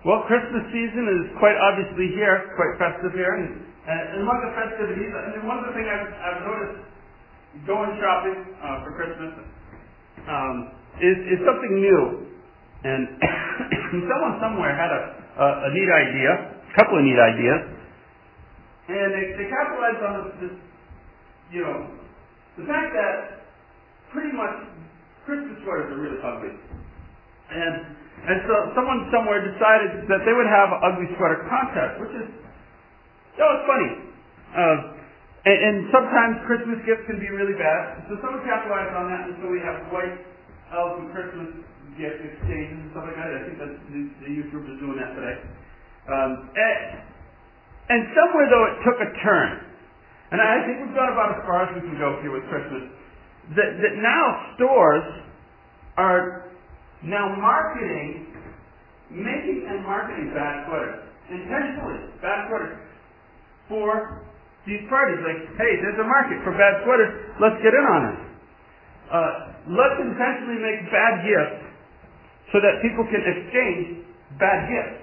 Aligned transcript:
Well, 0.00 0.24
Christmas 0.24 0.64
season 0.72 1.04
is 1.12 1.36
quite 1.36 1.60
obviously 1.60 2.08
here, 2.16 2.56
quite 2.56 2.72
festive 2.80 3.12
here, 3.12 3.36
and, 3.36 3.60
and 3.84 4.24
among 4.24 4.40
the 4.48 4.52
festivities, 4.56 5.12
I 5.12 5.36
mean, 5.36 5.44
one 5.44 5.60
of 5.60 5.68
the 5.68 5.76
things 5.76 5.84
I've, 5.92 6.08
I've 6.08 6.40
noticed 6.48 6.80
going 7.68 7.92
shopping 8.00 8.38
uh, 8.64 8.80
for 8.80 8.96
Christmas 8.96 9.32
um, 10.24 10.56
is, 11.04 11.16
is 11.36 11.38
something 11.44 11.72
new. 11.76 12.32
And 12.80 13.20
someone 14.08 14.40
somewhere 14.40 14.72
had 14.72 14.88
a, 14.88 15.00
a, 15.36 15.46
a 15.68 15.70
neat 15.76 15.90
idea, 15.92 16.32
a 16.48 16.72
couple 16.80 16.96
of 16.96 17.04
neat 17.04 17.20
ideas, 17.20 17.60
and 18.88 19.08
they, 19.12 19.24
they 19.36 19.46
capitalized 19.52 20.00
on 20.00 20.12
this, 20.16 20.28
this, 20.48 20.54
you 21.52 21.60
know, 21.60 21.76
the 22.56 22.64
fact 22.64 22.96
that 22.96 23.44
pretty 24.16 24.32
much 24.32 24.64
Christmas 25.28 25.60
sweaters 25.60 25.92
are 25.92 26.00
really 26.00 26.18
ugly. 26.24 26.56
And 27.52 27.99
and 28.28 28.36
so 28.44 28.54
someone 28.76 29.08
somewhere 29.08 29.40
decided 29.40 30.04
that 30.10 30.20
they 30.28 30.34
would 30.36 30.50
have 30.50 30.68
an 30.76 30.80
ugly 30.84 31.08
sweater 31.16 31.40
contest, 31.48 32.00
which 32.04 32.14
is 32.20 32.28
that 33.40 33.46
was 33.48 33.62
funny. 33.64 33.90
Uh, 34.52 34.76
and, 35.48 35.58
and 35.64 35.76
sometimes 35.88 36.44
Christmas 36.44 36.76
gifts 36.84 37.08
can 37.08 37.16
be 37.16 37.32
really 37.32 37.56
bad. 37.56 38.04
So 38.12 38.20
someone 38.20 38.44
capitalized 38.44 38.92
on 38.92 39.08
that, 39.08 39.22
and 39.32 39.34
so 39.40 39.48
we 39.48 39.62
have 39.64 39.88
white 39.88 40.20
elves 40.68 41.00
and 41.00 41.08
Christmas 41.16 41.48
gift 41.96 42.20
exchanges 42.20 42.76
and 42.76 42.88
stuff 42.92 43.08
like 43.08 43.16
that. 43.16 43.30
I 43.32 43.40
think 43.48 43.56
that 43.56 43.72
the, 43.88 44.00
the 44.28 44.30
youth 44.30 44.52
group 44.52 44.68
is 44.68 44.76
doing 44.76 45.00
that 45.00 45.16
today. 45.16 45.36
Um, 46.12 46.52
and, 46.52 46.80
and 47.88 48.00
somewhere 48.12 48.46
though 48.52 48.66
it 48.68 48.76
took 48.84 48.98
a 49.00 49.08
turn, 49.24 49.64
and 50.30 50.38
I 50.38 50.60
think 50.68 50.84
we've 50.84 50.94
gone 50.94 51.10
about 51.10 51.40
as 51.40 51.42
far 51.48 51.66
as 51.66 51.70
we 51.72 51.82
can 51.82 51.96
go 51.96 52.20
here 52.20 52.30
with 52.30 52.44
Christmas. 52.52 52.86
That 53.56 53.80
that 53.82 53.94
now 53.98 54.54
stores 54.54 55.06
are 55.98 56.49
now 57.04 57.32
marketing, 57.36 58.28
making 59.10 59.64
and 59.68 59.84
marketing 59.84 60.32
bad 60.36 60.68
sweaters. 60.68 61.00
Intentionally, 61.30 62.10
bad 62.20 62.48
sweaters. 62.50 62.76
For 63.70 64.20
these 64.66 64.82
parties, 64.90 65.22
like, 65.24 65.40
hey, 65.56 65.72
there's 65.80 65.98
a 66.02 66.08
market 66.08 66.42
for 66.44 66.52
bad 66.52 66.82
sweaters, 66.84 67.32
let's 67.40 67.56
get 67.62 67.72
in 67.72 67.86
on 67.86 68.02
it. 68.12 68.18
Uh, 69.10 69.30
let's 69.72 69.98
intentionally 69.98 70.60
make 70.62 70.86
bad 70.92 71.24
gifts 71.26 71.66
so 72.52 72.58
that 72.62 72.82
people 72.82 73.06
can 73.08 73.22
exchange 73.22 74.06
bad 74.38 74.66
gifts 74.70 75.02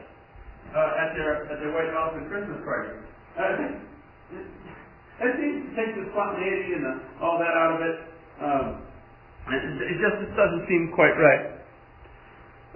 uh, 0.76 1.02
at 1.04 1.16
their 1.16 1.48
at 1.52 1.58
their 1.60 1.72
White 1.76 1.92
House 1.92 2.16
and 2.16 2.28
Christmas 2.28 2.60
party. 2.64 2.92
Uh, 3.36 3.82
it 5.18 5.32
seems 5.42 5.66
to 5.66 5.72
take 5.74 5.98
the 5.98 6.06
spontaneity 6.14 6.78
and 6.78 6.84
the, 6.86 6.94
all 7.20 7.42
that 7.42 7.56
out 7.58 7.72
of 7.74 7.80
it. 7.82 7.98
Um, 8.38 8.66
it, 9.50 9.62
it 9.90 9.98
just 9.98 10.18
doesn't 10.38 10.70
seem 10.70 10.94
quite 10.94 11.16
right. 11.18 11.57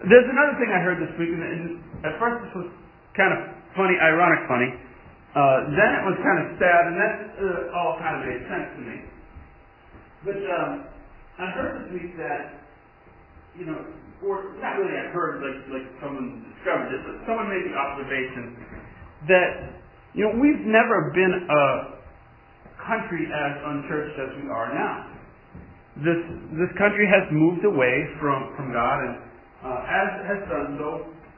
There's 0.01 0.25
another 0.25 0.57
thing 0.57 0.73
I 0.73 0.81
heard 0.81 0.97
this 0.97 1.13
week, 1.21 1.29
and, 1.29 1.77
at 2.01 2.17
first 2.17 2.41
this 2.41 2.53
was 2.57 2.69
kind 3.13 3.29
of 3.37 3.53
funny, 3.77 3.93
ironic 4.01 4.49
funny. 4.49 4.73
Uh, 5.37 5.69
then 5.77 5.89
it 6.01 6.03
was 6.09 6.17
kind 6.25 6.39
of 6.41 6.45
sad, 6.57 6.81
and 6.89 6.95
that 6.97 7.15
uh, 7.37 7.77
all 7.77 8.01
kind 8.01 8.17
of 8.17 8.21
made 8.25 8.41
sense 8.49 8.67
to 8.73 8.81
me. 8.81 8.97
But 10.25 10.39
um, 10.41 10.71
I 11.37 11.45
heard 11.53 11.71
this 11.85 11.87
week 11.93 12.17
that, 12.17 12.65
you 13.53 13.69
know, 13.69 13.77
or 14.25 14.57
not 14.57 14.81
really 14.81 14.97
I 14.97 15.13
heard 15.13 15.41
like 15.41 15.69
like 15.69 15.87
someone 16.01 16.49
discovered 16.49 16.93
it, 16.93 17.01
but 17.05 17.15
someone 17.29 17.49
made 17.49 17.65
the 17.65 17.73
observation 17.77 18.57
that 19.29 19.49
you 20.17 20.25
know 20.25 20.33
we've 20.37 20.65
never 20.65 21.13
been 21.13 21.45
a 21.45 21.65
country 22.81 23.29
as 23.29 23.53
unchurched 23.65 24.17
as 24.17 24.29
we 24.41 24.49
are 24.49 24.69
now. 24.73 25.13
This 26.05 26.21
this 26.57 26.73
country 26.77 27.05
has 27.05 27.29
moved 27.33 27.65
away 27.65 28.09
from 28.21 28.53
from 28.57 28.73
God 28.73 28.97
and 29.09 29.30
uh, 29.61 29.85
as 29.85 30.09
has 30.25 30.41
done 30.49 30.77
so. 30.77 30.89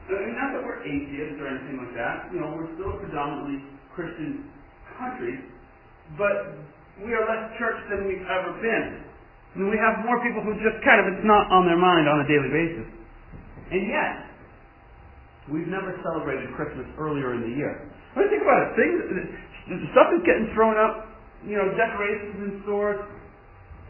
Mean, 0.08 0.36
not 0.36 0.52
that 0.52 0.60
we're 0.60 0.84
atheists 0.84 1.40
or 1.40 1.48
anything 1.48 1.80
like 1.80 1.94
that. 1.96 2.28
You 2.28 2.44
know, 2.44 2.52
we're 2.52 2.68
still 2.76 2.92
a 2.92 2.98
predominantly 3.00 3.64
Christian 3.96 4.52
country, 5.00 5.40
but 6.20 6.60
we 7.00 7.16
are 7.16 7.24
less 7.24 7.56
church 7.56 7.80
than 7.88 8.04
we've 8.04 8.24
ever 8.28 8.52
been. 8.60 9.00
Mean, 9.56 9.70
we 9.70 9.78
have 9.78 10.04
more 10.04 10.20
people 10.20 10.42
who 10.42 10.52
just 10.60 10.82
kind 10.84 11.00
of 11.00 11.08
it's 11.08 11.24
not 11.24 11.48
on 11.48 11.64
their 11.64 11.78
mind 11.78 12.10
on 12.10 12.20
a 12.20 12.26
daily 12.28 12.50
basis. 12.50 12.88
And 13.70 13.82
yet, 13.88 14.14
we've 15.48 15.70
never 15.70 15.94
celebrated 16.04 16.52
Christmas 16.52 16.84
earlier 17.00 17.32
in 17.32 17.40
the 17.46 17.54
year. 17.56 17.88
I 18.12 18.20
mean, 18.20 18.28
think 18.28 18.42
about 18.42 18.60
it. 18.60 18.68
Things, 18.76 18.98
stuff 19.96 20.12
is 20.12 20.22
getting 20.26 20.52
thrown 20.52 20.76
up. 20.76 21.06
You 21.46 21.60
know, 21.60 21.72
decorations 21.76 22.36
in 22.40 22.50
stores. 22.64 23.00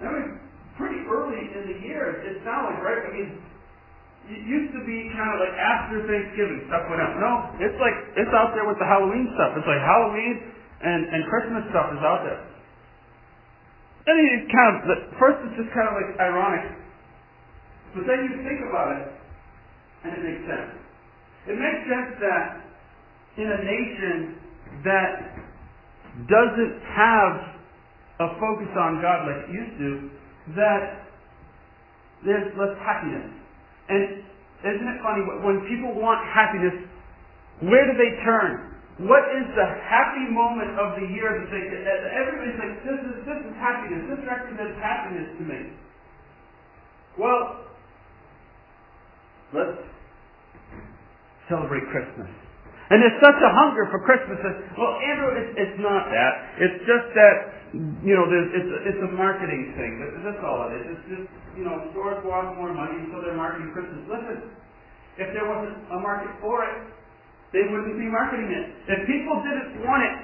I 0.03 0.11
mean, 0.11 0.29
pretty 0.77 1.01
early 1.07 1.43
in 1.43 1.63
the 1.71 1.79
year. 1.87 2.23
It 2.23 2.43
sounds 2.43 2.75
like, 2.75 2.83
right? 2.83 3.03
I 3.07 3.11
mean, 3.15 3.39
it 4.25 4.41
used 4.49 4.73
to 4.73 4.81
be 4.89 5.13
kind 5.13 5.31
of 5.37 5.39
like 5.45 5.53
after 5.53 6.01
Thanksgiving 6.09 6.65
stuff 6.73 6.89
went 6.89 7.05
out. 7.05 7.13
No, 7.21 7.33
it's 7.61 7.77
like 7.77 7.93
it's 8.17 8.33
out 8.33 8.57
there 8.57 8.65
with 8.65 8.81
the 8.81 8.89
Halloween 8.89 9.29
stuff. 9.37 9.53
It's 9.53 9.69
like 9.69 9.83
Halloween 9.85 10.41
and 10.81 11.01
and 11.13 11.21
Christmas 11.29 11.65
stuff 11.69 11.93
is 11.93 12.01
out 12.01 12.25
there. 12.25 12.41
And 14.09 14.17
it 14.17 14.49
kind 14.49 14.69
of 14.81 14.85
first 15.21 15.45
it's 15.45 15.57
just 15.61 15.73
kind 15.77 15.93
of 15.93 15.95
like 16.01 16.11
ironic, 16.17 16.73
but 17.93 18.09
then 18.09 18.25
you 18.25 18.33
think 18.41 18.65
about 18.65 18.97
it, 18.97 19.05
and 20.09 20.11
it 20.17 20.23
makes 20.25 20.45
sense. 20.49 20.73
It 21.45 21.57
makes 21.61 21.83
sense 21.85 22.11
that 22.25 22.65
in 23.37 23.49
a 23.49 23.61
nation 23.61 24.17
that 24.89 25.13
doesn't 26.33 26.77
have 26.97 27.35
a 28.25 28.29
focus 28.41 28.73
on 28.73 29.05
God 29.05 29.29
like 29.29 29.41
it 29.45 29.51
used 29.53 29.77
to, 29.85 29.91
that 30.57 31.13
there's 32.25 32.49
less 32.57 32.73
happiness 32.81 33.44
and 33.89 34.25
isn't 34.65 34.89
it 34.89 34.99
funny, 35.05 35.23
when 35.45 35.61
people 35.69 35.93
want 35.93 36.25
happiness, 36.25 36.73
where 37.61 37.85
do 37.85 37.95
they 38.01 38.17
turn? 38.25 38.73
What 39.05 39.27
is 39.35 39.47
the 39.59 39.69
happy 39.85 40.31
moment 40.31 40.79
of 40.79 40.95
the 40.97 41.07
year 41.11 41.35
that 41.35 41.49
they 41.51 41.63
get? 41.67 41.83
Everybody's 41.85 42.57
like, 42.57 42.75
this 42.87 43.01
is, 43.03 43.15
this 43.27 43.41
is 43.43 43.55
happiness. 43.59 44.07
This 44.07 44.23
represents 44.23 44.79
happiness 44.79 45.29
to 45.37 45.43
me. 45.43 45.61
Well, 47.19 47.67
let's 49.51 49.83
celebrate 51.51 51.85
Christmas. 51.91 52.31
And 52.91 53.03
there's 53.03 53.19
such 53.19 53.41
a 53.41 53.51
hunger 53.51 53.91
for 53.91 53.99
Christmas. 54.07 54.39
Well, 54.79 54.95
Andrew, 55.03 55.31
it's, 55.43 55.53
it's 55.59 55.79
not 55.83 56.07
that. 56.13 56.33
It's 56.63 56.79
just 56.87 57.07
that, 57.19 57.37
you 57.75 58.15
know, 58.15 58.25
it's, 58.31 58.71
it's 58.95 59.03
a 59.03 59.13
marketing 59.19 59.75
thing. 59.75 59.93
That's 60.23 60.39
all 60.47 60.71
it 60.71 60.79
is. 60.79 60.95
It's 60.95 61.07
just 61.11 61.27
you 61.55 61.63
know, 61.63 61.79
stores 61.95 62.19
want 62.27 62.59
more 62.59 62.75
money, 62.75 63.07
so 63.11 63.23
they're 63.23 63.39
marketing 63.39 63.71
Christmas. 63.71 64.03
Listen, 64.11 64.51
if 65.19 65.31
there 65.31 65.47
wasn't 65.47 65.79
a 65.95 65.99
market 66.03 66.31
for 66.43 66.67
it, 66.67 66.91
they 67.55 67.63
wouldn't 67.71 67.95
be 67.95 68.11
marketing 68.11 68.51
it. 68.51 68.67
If 68.91 69.07
people 69.07 69.39
didn't 69.47 69.79
want 69.87 70.03
it, 70.03 70.17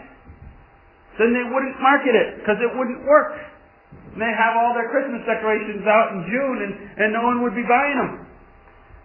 then 1.23 1.31
they 1.31 1.47
wouldn't 1.47 1.79
market 1.79 2.15
it 2.19 2.43
because 2.43 2.59
it 2.59 2.71
wouldn't 2.75 3.07
work. 3.07 3.39
And 4.15 4.19
they 4.19 4.35
have 4.35 4.59
all 4.59 4.75
their 4.75 4.91
Christmas 4.91 5.23
decorations 5.23 5.87
out 5.87 6.11
in 6.19 6.27
June 6.27 6.59
and, 6.67 6.73
and 6.99 7.09
no 7.15 7.23
one 7.23 7.47
would 7.47 7.55
be 7.55 7.63
buying 7.63 7.99
them. 7.99 8.27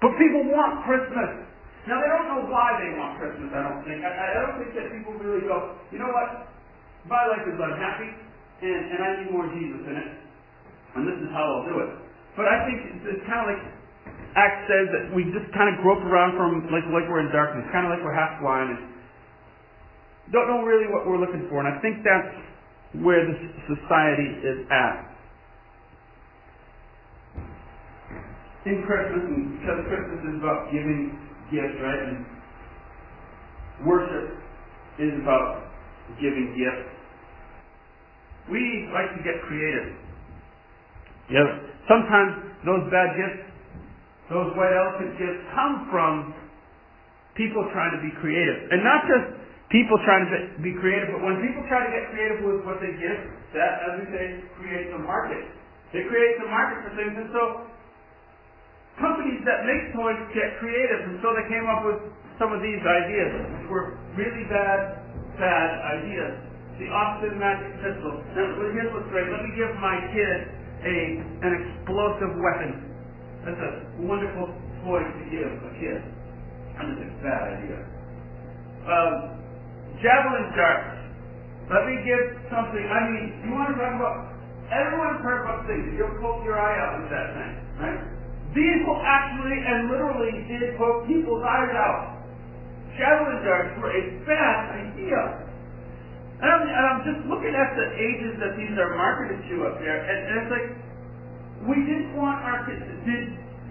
But 0.01 0.17
people 0.17 0.41
want 0.49 0.81
Christmas. 0.89 1.45
Now 1.85 2.01
they 2.01 2.09
don't 2.09 2.25
know 2.25 2.49
why 2.49 2.81
they 2.81 2.97
want 2.97 3.21
Christmas, 3.21 3.53
I 3.53 3.61
don't 3.61 3.85
think. 3.85 4.01
I, 4.01 4.09
I 4.09 4.41
don't 4.41 4.57
think 4.57 4.73
that 4.73 4.89
people 4.89 5.13
really 5.21 5.45
go, 5.45 5.77
you 5.93 6.01
know 6.01 6.09
what? 6.09 6.49
My 7.05 7.21
life 7.29 7.45
is 7.45 7.57
unhappy 7.61 8.24
and, 8.61 8.81
and 8.91 8.99
I 9.03 9.09
need 9.19 9.29
more 9.31 9.47
Jesus 9.51 9.81
in 9.83 9.95
it. 9.95 10.11
And 10.95 11.03
this 11.03 11.17
is 11.19 11.29
how 11.35 11.43
I'll 11.43 11.67
do 11.67 11.75
it. 11.83 11.91
But 12.39 12.47
I 12.47 12.63
think 12.67 12.77
it's 13.03 13.23
kind 13.27 13.43
of 13.43 13.47
like 13.51 13.63
Acts 14.35 14.67
says 14.67 14.87
that 14.91 15.03
we 15.15 15.23
just 15.31 15.47
kind 15.55 15.71
of 15.71 15.79
grope 15.79 16.03
around 16.03 16.35
from 16.35 16.67
like 16.67 16.83
like 16.91 17.07
we're 17.07 17.23
in 17.23 17.31
darkness, 17.31 17.63
kind 17.71 17.87
of 17.87 17.91
like 17.91 18.03
we're 18.03 18.15
half 18.15 18.39
blind 18.43 18.75
and 18.75 18.81
don't 20.31 20.47
know 20.47 20.63
really 20.63 20.91
what 20.91 21.07
we're 21.07 21.19
looking 21.19 21.47
for. 21.49 21.61
And 21.63 21.69
I 21.69 21.79
think 21.79 22.03
that's 22.03 22.35
where 23.03 23.23
this 23.23 23.39
society 23.69 24.29
is 24.43 24.67
at. 24.71 25.11
In 28.65 28.81
Christmas, 28.81 29.21
because 29.61 29.79
Christmas 29.85 30.21
is 30.25 30.35
about 30.41 30.73
giving 30.73 31.13
gifts, 31.53 31.77
right? 31.85 32.01
And 32.09 32.25
worship 33.85 34.41
is 34.97 35.13
about 35.21 35.69
giving 36.17 36.57
gifts. 36.57 36.94
We 38.51 38.61
like 38.93 39.09
to 39.17 39.21
get 39.25 39.41
creative. 39.49 39.97
Yeah, 41.33 41.45
sometimes 41.89 42.53
those 42.61 42.85
bad 42.93 43.17
gifts, 43.17 43.41
those 44.29 44.53
white 44.53 44.73
elephant 44.73 45.17
gifts, 45.17 45.41
come 45.57 45.89
from 45.89 46.33
people 47.33 47.65
trying 47.73 47.93
to 47.97 48.01
be 48.01 48.13
creative. 48.21 48.69
And 48.69 48.85
not 48.85 49.01
just 49.09 49.25
people 49.73 49.97
trying 50.05 50.29
to 50.29 50.61
be 50.61 50.77
creative, 50.77 51.09
but 51.17 51.21
when 51.25 51.41
people 51.41 51.65
try 51.65 51.81
to 51.81 51.91
get 51.91 52.13
creative 52.13 52.39
with 52.45 52.61
what 52.63 52.77
they 52.77 52.93
give, 52.93 53.19
that, 53.57 53.71
as 53.89 53.91
we 54.01 54.05
say, 54.13 54.25
creates 54.61 54.93
a 54.93 55.01
market. 55.01 55.41
It 55.95 56.05
creates 56.05 56.37
a 56.43 56.49
market 56.49 56.77
for 56.85 56.91
things. 56.99 57.13
And 57.17 57.29
so 57.33 57.65
companies 58.99 59.41
that 59.47 59.65
make 59.65 59.95
toys 59.95 60.19
get 60.37 60.59
creative. 60.61 61.09
And 61.09 61.17
so 61.25 61.33
they 61.33 61.45
came 61.49 61.65
up 61.65 61.81
with 61.87 61.99
some 62.37 62.51
of 62.51 62.59
these 62.61 62.83
ideas, 62.83 63.31
which 63.57 63.67
were 63.71 63.95
really 64.19 64.45
bad, 64.51 65.01
bad 65.39 65.69
ideas. 65.97 66.54
The 66.75 66.91
Austin 66.91 67.39
Magic 67.39 67.71
Pistol. 67.79 68.19
Now, 68.35 68.51
here's 68.75 68.91
what's 68.91 69.07
great. 69.07 69.31
Let 69.31 69.47
me 69.47 69.51
give 69.55 69.71
my 69.79 69.95
kid 70.11 70.39
a 70.83 70.95
an 71.47 71.51
explosive 71.55 72.35
weapon. 72.35 72.83
That's 73.47 73.61
a 73.63 73.71
wonderful 74.03 74.51
toy 74.83 74.99
to 74.99 75.23
give 75.31 75.47
a 75.47 75.71
kid. 75.79 76.03
That's 76.75 76.91
a 76.99 77.07
bad 77.23 77.41
idea. 77.55 77.79
Um, 78.83 79.13
javelin 80.03 80.51
darts. 80.59 80.99
Let 81.71 81.87
me 81.87 81.95
give 82.03 82.43
something. 82.51 82.83
I 82.83 82.99
mean, 83.07 83.25
you 83.47 83.55
want 83.55 83.71
to 83.71 83.79
talk 83.79 83.95
about? 83.95 84.35
Everyone's 84.67 85.23
heard 85.23 85.47
about 85.47 85.63
things. 85.71 85.95
You'll 85.95 86.17
poke 86.19 86.43
your 86.43 86.59
eye 86.59 86.75
out 86.75 86.99
with 86.99 87.09
that 87.13 87.27
thing, 87.39 87.53
right? 87.79 88.01
These 88.51 88.79
will 88.83 88.99
actually 88.99 89.57
and 89.63 89.87
literally 89.87 90.43
did 90.51 90.75
poke 90.75 91.07
people's 91.07 91.45
eyes 91.45 91.71
out. 91.71 92.19
Javelin 92.99 93.39
darts 93.47 93.71
were 93.79 93.95
a 93.95 94.03
bad 94.27 94.57
idea. 94.75 95.21
And 96.35 96.47
I'm, 96.51 96.63
and 96.67 96.85
I'm 96.91 97.01
just 97.07 97.21
looking 97.31 97.55
at 97.55 97.69
the 97.79 97.87
ages 97.95 98.35
that 98.43 98.59
these 98.59 98.75
are 98.75 98.91
marketed 98.99 99.39
to 99.39 99.55
up 99.71 99.79
there, 99.79 100.03
and, 100.03 100.19
and 100.19 100.35
it's 100.43 100.51
like, 100.51 100.67
we 101.71 101.77
didn't 101.87 102.11
want 102.19 102.43
our 102.43 102.67
kids, 102.67 102.83
did, 103.07 103.23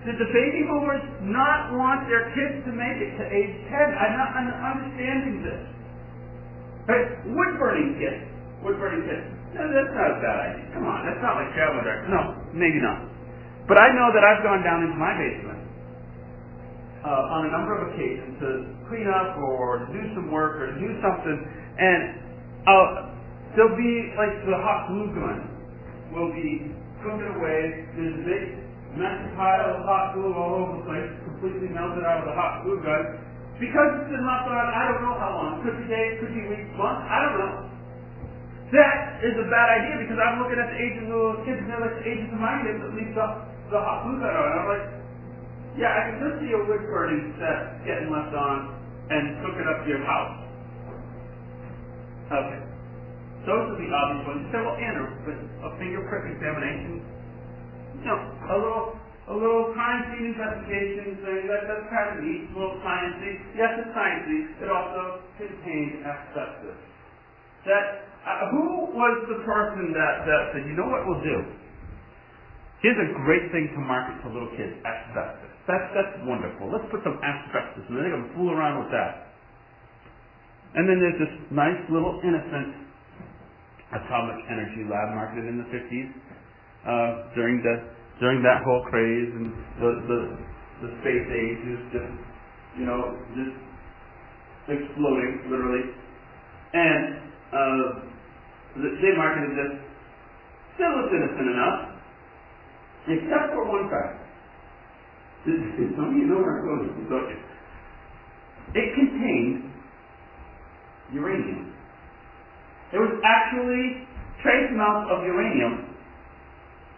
did 0.08 0.16
the 0.16 0.28
baby 0.32 0.64
boomers 0.64 1.04
not 1.28 1.76
want 1.76 2.08
their 2.08 2.32
kids 2.32 2.64
to 2.64 2.72
make 2.72 2.96
it 3.04 3.12
to 3.20 3.24
age 3.28 3.54
10? 3.68 3.72
I'm 3.72 4.12
not 4.16 4.28
I'm 4.36 4.48
understanding 4.80 5.44
this. 5.44 5.62
Right? 6.88 7.08
Wood 7.32 7.52
burning 7.56 7.96
kits. 8.00 8.24
Wood 8.64 8.76
burning 8.80 9.04
kits. 9.08 9.28
No, 9.56 9.64
that's 9.70 9.92
not 9.96 10.08
a 10.12 10.18
bad 10.20 10.38
idea. 10.50 10.66
Come 10.76 10.84
on, 10.88 11.08
that's 11.08 11.22
not 11.24 11.40
like 11.40 11.52
javelin 11.56 11.84
darts. 11.84 12.08
No, 12.10 12.36
maybe 12.52 12.80
not. 12.80 13.06
But 13.64 13.80
I 13.80 13.88
know 13.96 14.12
that 14.12 14.24
I've 14.24 14.44
gone 14.44 14.60
down 14.60 14.84
into 14.84 14.98
my 14.98 15.12
basement 15.16 15.60
uh, 17.04 17.34
on 17.38 17.48
a 17.48 17.50
number 17.52 17.72
of 17.76 17.92
occasions 17.92 18.36
to 18.44 18.48
clean 18.88 19.08
up 19.08 19.36
or 19.40 19.88
do 19.88 20.00
some 20.12 20.28
work 20.28 20.60
or 20.60 20.72
do 20.76 20.88
something, 21.00 21.38
and 21.80 22.23
uh, 22.66 22.86
there'll 23.56 23.76
be 23.78 23.94
like 24.16 24.34
the 24.44 24.56
hot 24.60 24.88
glue 24.90 25.10
gun 25.14 25.48
will 26.12 26.32
be 26.32 26.72
cooking 27.04 27.30
away. 27.38 27.88
There's 27.96 28.16
a 28.16 28.24
big 28.24 28.44
massive 28.96 29.34
pile 29.36 29.76
of 29.76 29.84
hot 29.84 30.14
glue 30.14 30.32
all 30.34 30.54
over 30.64 30.80
the 30.80 30.84
place, 30.86 31.10
completely 31.26 31.70
melted 31.72 32.04
out 32.04 32.24
of 32.24 32.26
the 32.30 32.36
hot 32.36 32.64
glue 32.64 32.80
gun. 32.82 33.20
Because 33.60 33.88
it's 34.02 34.10
been 34.10 34.26
left 34.26 34.50
on, 34.50 34.66
I 34.74 34.82
don't 34.90 35.02
know 35.06 35.16
how 35.16 35.32
long. 35.38 35.62
Could 35.62 35.78
be 35.78 35.86
days, 35.86 36.18
could 36.18 36.34
be 36.34 36.42
weeks, 36.50 36.70
months, 36.74 37.06
I 37.06 37.16
don't 37.22 37.38
know. 37.38 37.54
That 38.74 39.22
is 39.22 39.34
a 39.38 39.46
bad 39.52 39.68
idea 39.78 40.02
because 40.02 40.18
I'm 40.18 40.42
looking 40.42 40.58
at 40.58 40.68
the 40.72 40.78
ages 40.80 41.06
of 41.06 41.14
those 41.14 41.40
kids 41.46 41.60
and 41.62 41.68
they're 41.70 41.82
like 41.84 41.96
the 42.02 42.06
ages 42.08 42.30
of 42.34 42.40
my 42.40 42.58
kids 42.64 42.80
that 42.82 42.92
leave 42.96 43.12
the, 43.14 43.26
the 43.70 43.78
hot 43.78 44.02
glue 44.06 44.18
gun 44.18 44.34
on. 44.34 44.48
I'm 44.58 44.66
like, 44.66 44.86
yeah, 45.78 45.90
I 45.90 46.00
can 46.10 46.16
just 46.22 46.36
see 46.42 46.50
a 46.54 46.60
wood 46.66 46.84
burning 46.90 47.34
set 47.38 47.82
getting 47.86 48.10
left 48.10 48.34
on 48.34 48.74
and 49.10 49.38
cooking 49.44 49.66
up 49.70 49.84
to 49.84 49.88
your 49.90 50.04
house. 50.04 50.43
Okay. 52.30 52.60
Those 53.44 53.64
are 53.72 53.76
the 53.76 53.90
obvious 53.92 54.24
ones. 54.24 54.40
You 54.40 54.48
say, 54.56 54.60
well, 54.64 54.78
Andrew, 54.80 55.08
but 55.28 55.36
a 55.36 55.70
fingerprint 55.76 56.32
examination, 56.32 57.04
know, 58.08 58.20
a 58.48 58.56
little, 58.56 58.86
a 59.28 59.34
little 59.36 59.72
crime 59.76 60.00
scene 60.12 60.32
investigation 60.32 61.20
thing, 61.20 61.48
that, 61.52 61.68
that's 61.68 61.86
kind 61.92 62.08
of 62.16 62.24
neat, 62.24 62.48
a 62.48 62.54
little 62.56 62.80
sciencey. 62.80 63.32
Yes, 63.56 63.84
it's 63.84 63.92
sciencey. 63.92 64.40
It 64.64 64.68
also 64.72 65.20
contained 65.36 66.04
asbestos. 66.04 66.80
That, 67.68 68.08
uh, 68.24 68.48
who 68.52 68.92
was 68.96 69.14
the 69.28 69.44
person 69.44 69.92
that, 69.92 70.24
that 70.24 70.42
said, 70.56 70.64
you 70.64 70.76
know 70.76 70.88
what 70.88 71.04
we'll 71.04 71.24
do? 71.24 71.38
Here's 72.80 73.00
a 73.00 73.10
great 73.24 73.48
thing 73.52 73.72
to 73.76 73.80
market 73.80 74.20
to 74.24 74.32
little 74.32 74.52
kids, 74.56 74.76
asbestos. 74.84 75.52
That's, 75.64 75.88
that's 75.96 76.16
wonderful. 76.28 76.68
Let's 76.68 76.84
put 76.92 77.00
some 77.00 77.16
asbestos 77.24 77.88
and 77.88 77.96
they're 77.96 78.12
to 78.28 78.32
fool 78.36 78.52
around 78.52 78.84
with 78.84 78.92
that. 78.92 79.23
And 80.74 80.88
then 80.90 80.98
there's 80.98 81.20
this 81.22 81.34
nice 81.54 81.78
little 81.90 82.18
innocent 82.26 82.74
atomic 83.94 84.42
energy 84.50 84.82
lab 84.90 85.14
marketed 85.14 85.46
in 85.46 85.62
the 85.62 85.68
50s 85.70 86.10
uh, 86.84 87.30
during 87.34 87.62
the 87.62 87.94
during 88.18 88.42
that 88.42 88.62
whole 88.62 88.82
craze 88.90 89.30
and 89.34 89.50
the, 89.78 89.90
the 90.06 90.18
the 90.82 90.90
space 91.02 91.26
age 91.30 91.62
is 91.78 91.82
just 91.94 92.14
you 92.78 92.86
know 92.86 93.14
just 93.38 93.54
exploding 94.66 95.46
literally, 95.46 95.94
and 96.74 97.04
uh, 97.54 97.86
they 98.82 99.14
marketed 99.14 99.54
this 99.54 99.72
still 100.74 100.90
was 100.90 101.06
innocent 101.14 101.48
enough, 101.54 101.78
except 103.06 103.54
for 103.54 103.62
one 103.70 103.86
fact. 103.90 104.26
Some 105.46 106.10
of 106.10 106.16
you 106.18 106.26
know 106.26 106.40
where 106.40 106.58
I'm 106.58 106.66
going? 106.66 107.36
It 108.74 108.88
contained 108.96 109.73
uranium. 111.12 111.72
There 112.92 113.02
was 113.02 113.14
actually 113.26 114.06
trace 114.40 114.70
amounts 114.70 115.10
of 115.10 115.26
uranium 115.26 115.92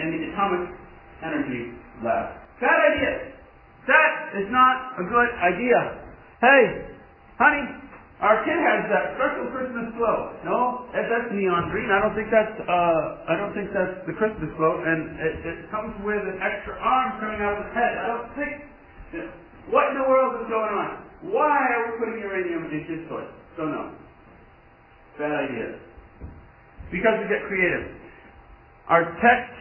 in 0.00 0.06
the 0.12 0.20
atomic 0.30 0.76
energy 1.24 1.72
lab. 2.04 2.36
Bad 2.60 2.78
idea. 2.92 3.32
That 3.86 4.12
is 4.36 4.48
not 4.50 4.98
a 4.98 5.04
good 5.06 5.30
idea. 5.40 5.78
Hey, 6.42 6.62
honey, 7.38 7.64
our 8.20 8.42
kid 8.42 8.58
has 8.58 8.80
that 8.90 9.14
special 9.14 9.46
Christmas 9.52 9.92
glow. 9.94 10.34
No, 10.42 10.90
that's 10.92 11.28
neon 11.32 11.70
green. 11.70 11.92
I 11.92 12.00
don't 12.00 12.16
think 12.16 12.32
that's 12.32 12.56
uh, 12.64 13.30
I 13.30 13.36
don't 13.36 13.52
think 13.52 13.70
that's 13.76 14.02
the 14.08 14.16
Christmas 14.16 14.50
glow, 14.56 14.82
and 14.82 15.16
it, 15.20 15.34
it 15.44 15.58
comes 15.70 15.94
with 16.02 16.24
an 16.24 16.40
extra 16.40 16.74
arm 16.80 17.20
coming 17.20 17.40
out 17.44 17.60
of 17.60 17.68
his 17.68 17.72
head. 17.76 17.92
I 17.94 18.06
don't 18.10 18.30
think. 18.34 18.54
What 19.70 19.90
in 19.90 19.98
the 19.98 20.06
world 20.08 20.42
is 20.42 20.46
going 20.50 20.72
on? 20.74 20.90
Why 21.30 21.58
are 21.58 21.82
we 21.90 21.90
putting 21.98 22.18
uranium 22.22 22.70
in 22.70 22.82
his 22.86 23.02
toy? 23.08 23.26
Don't 23.56 23.72
know. 23.72 23.88
Bad 25.16 25.32
idea. 25.32 25.80
Because 26.92 27.16
we 27.18 27.26
get 27.32 27.40
creative. 27.48 27.88
Our 28.92 29.16
text 29.18 29.56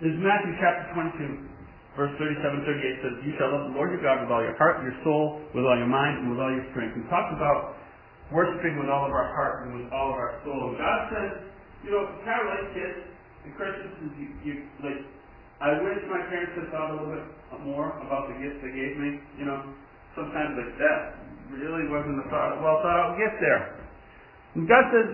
is 0.00 0.16
Matthew 0.18 0.56
chapter 0.56 0.88
22, 0.96 2.00
verse 2.00 2.10
37, 2.16 2.64
38 2.64 3.04
says, 3.04 3.14
You 3.28 3.32
shall 3.36 3.52
love 3.52 3.70
the 3.70 3.74
Lord 3.76 3.92
your 3.92 4.00
God 4.00 4.24
with 4.24 4.32
all 4.32 4.40
your 4.40 4.56
heart, 4.56 4.80
your 4.80 4.96
soul, 5.04 5.44
with 5.52 5.68
all 5.68 5.76
your 5.76 5.86
mind, 5.86 6.24
and 6.24 6.32
with 6.32 6.40
all 6.40 6.50
your 6.50 6.64
strength. 6.72 6.96
We 6.96 7.04
talked 7.12 7.36
about 7.36 7.76
worshiping 8.32 8.80
with 8.80 8.88
all 8.88 9.04
of 9.04 9.12
our 9.12 9.30
heart 9.36 9.68
and 9.68 9.76
with 9.76 9.92
all 9.92 10.16
of 10.16 10.18
our 10.18 10.40
soul. 10.42 10.72
And 10.72 10.80
God 10.80 11.00
says, 11.12 11.30
you 11.84 11.92
know, 11.92 12.08
kind 12.24 12.40
of 12.40 12.46
like 12.48 12.64
kids 12.72 12.98
and 13.44 13.52
Christians, 13.52 13.92
you, 14.16 14.28
you 14.48 14.54
like, 14.80 15.04
I 15.60 15.76
wish 15.76 16.00
my 16.08 16.24
parents 16.32 16.56
had 16.56 16.72
thought 16.72 16.88
a 16.88 16.94
little 16.96 17.20
bit 17.20 17.28
more 17.68 18.00
about 18.00 18.32
the 18.32 18.40
gifts 18.40 18.64
they 18.64 18.72
gave 18.72 18.96
me. 18.96 19.20
You 19.36 19.44
know, 19.44 19.60
sometimes 20.16 20.56
like 20.56 20.72
that 20.80 21.00
really 21.52 21.88
wasn't 21.90 22.20
a 22.22 22.26
thought, 22.30 22.62
well 22.62 22.80
thought 22.80 22.96
out 22.96 23.18
gift 23.18 23.36
there. 23.40 23.62
And 24.54 24.68
God 24.68 24.84
says, 24.94 25.08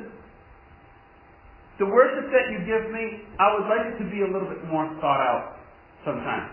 the 1.80 1.88
worship 1.88 2.28
that 2.28 2.44
you 2.52 2.60
give 2.68 2.92
me, 2.92 3.24
I 3.40 3.56
would 3.56 3.66
like 3.66 3.84
it 3.88 3.96
to 4.04 4.06
be 4.12 4.20
a 4.20 4.28
little 4.28 4.48
bit 4.52 4.60
more 4.68 4.84
thought 5.00 5.22
out 5.24 5.56
sometimes. 6.04 6.52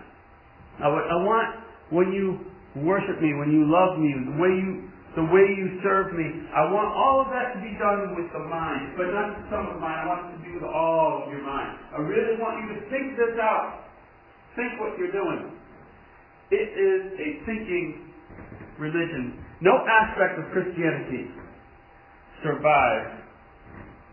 I, 0.80 0.88
would, 0.88 1.04
I 1.04 1.18
want 1.26 1.48
when 1.92 2.16
you 2.16 2.48
worship 2.80 3.20
me, 3.20 3.36
when 3.36 3.52
you 3.52 3.68
love 3.68 4.00
me, 4.00 4.12
the 4.34 4.38
way 4.40 4.54
you 4.56 4.88
the 5.18 5.26
way 5.34 5.42
you 5.42 5.82
serve 5.82 6.14
me, 6.14 6.46
I 6.54 6.70
want 6.70 6.94
all 6.94 7.26
of 7.26 7.34
that 7.34 7.58
to 7.58 7.60
be 7.66 7.74
done 7.82 8.14
with 8.14 8.30
the 8.30 8.44
mind, 8.54 8.94
but 8.94 9.10
not 9.10 9.34
some 9.50 9.66
of 9.66 9.82
mine. 9.82 9.98
I 9.98 10.06
want 10.06 10.30
it 10.30 10.38
to 10.38 10.42
be 10.46 10.54
with 10.54 10.70
all 10.70 11.26
of 11.26 11.34
your 11.34 11.42
mind. 11.42 11.74
I 11.90 12.06
really 12.06 12.38
want 12.38 12.62
you 12.62 12.78
to 12.78 12.86
think 12.94 13.18
this 13.18 13.34
out. 13.42 13.90
Think 14.54 14.78
what 14.78 14.94
you're 15.02 15.10
doing. 15.10 15.58
It 16.54 16.70
is 16.70 17.02
a 17.18 17.30
thinking 17.50 18.14
religion. 18.78 19.42
No 19.62 19.74
aspect 19.86 20.38
of 20.38 20.46
Christianity 20.54 21.34
survives 22.46 23.18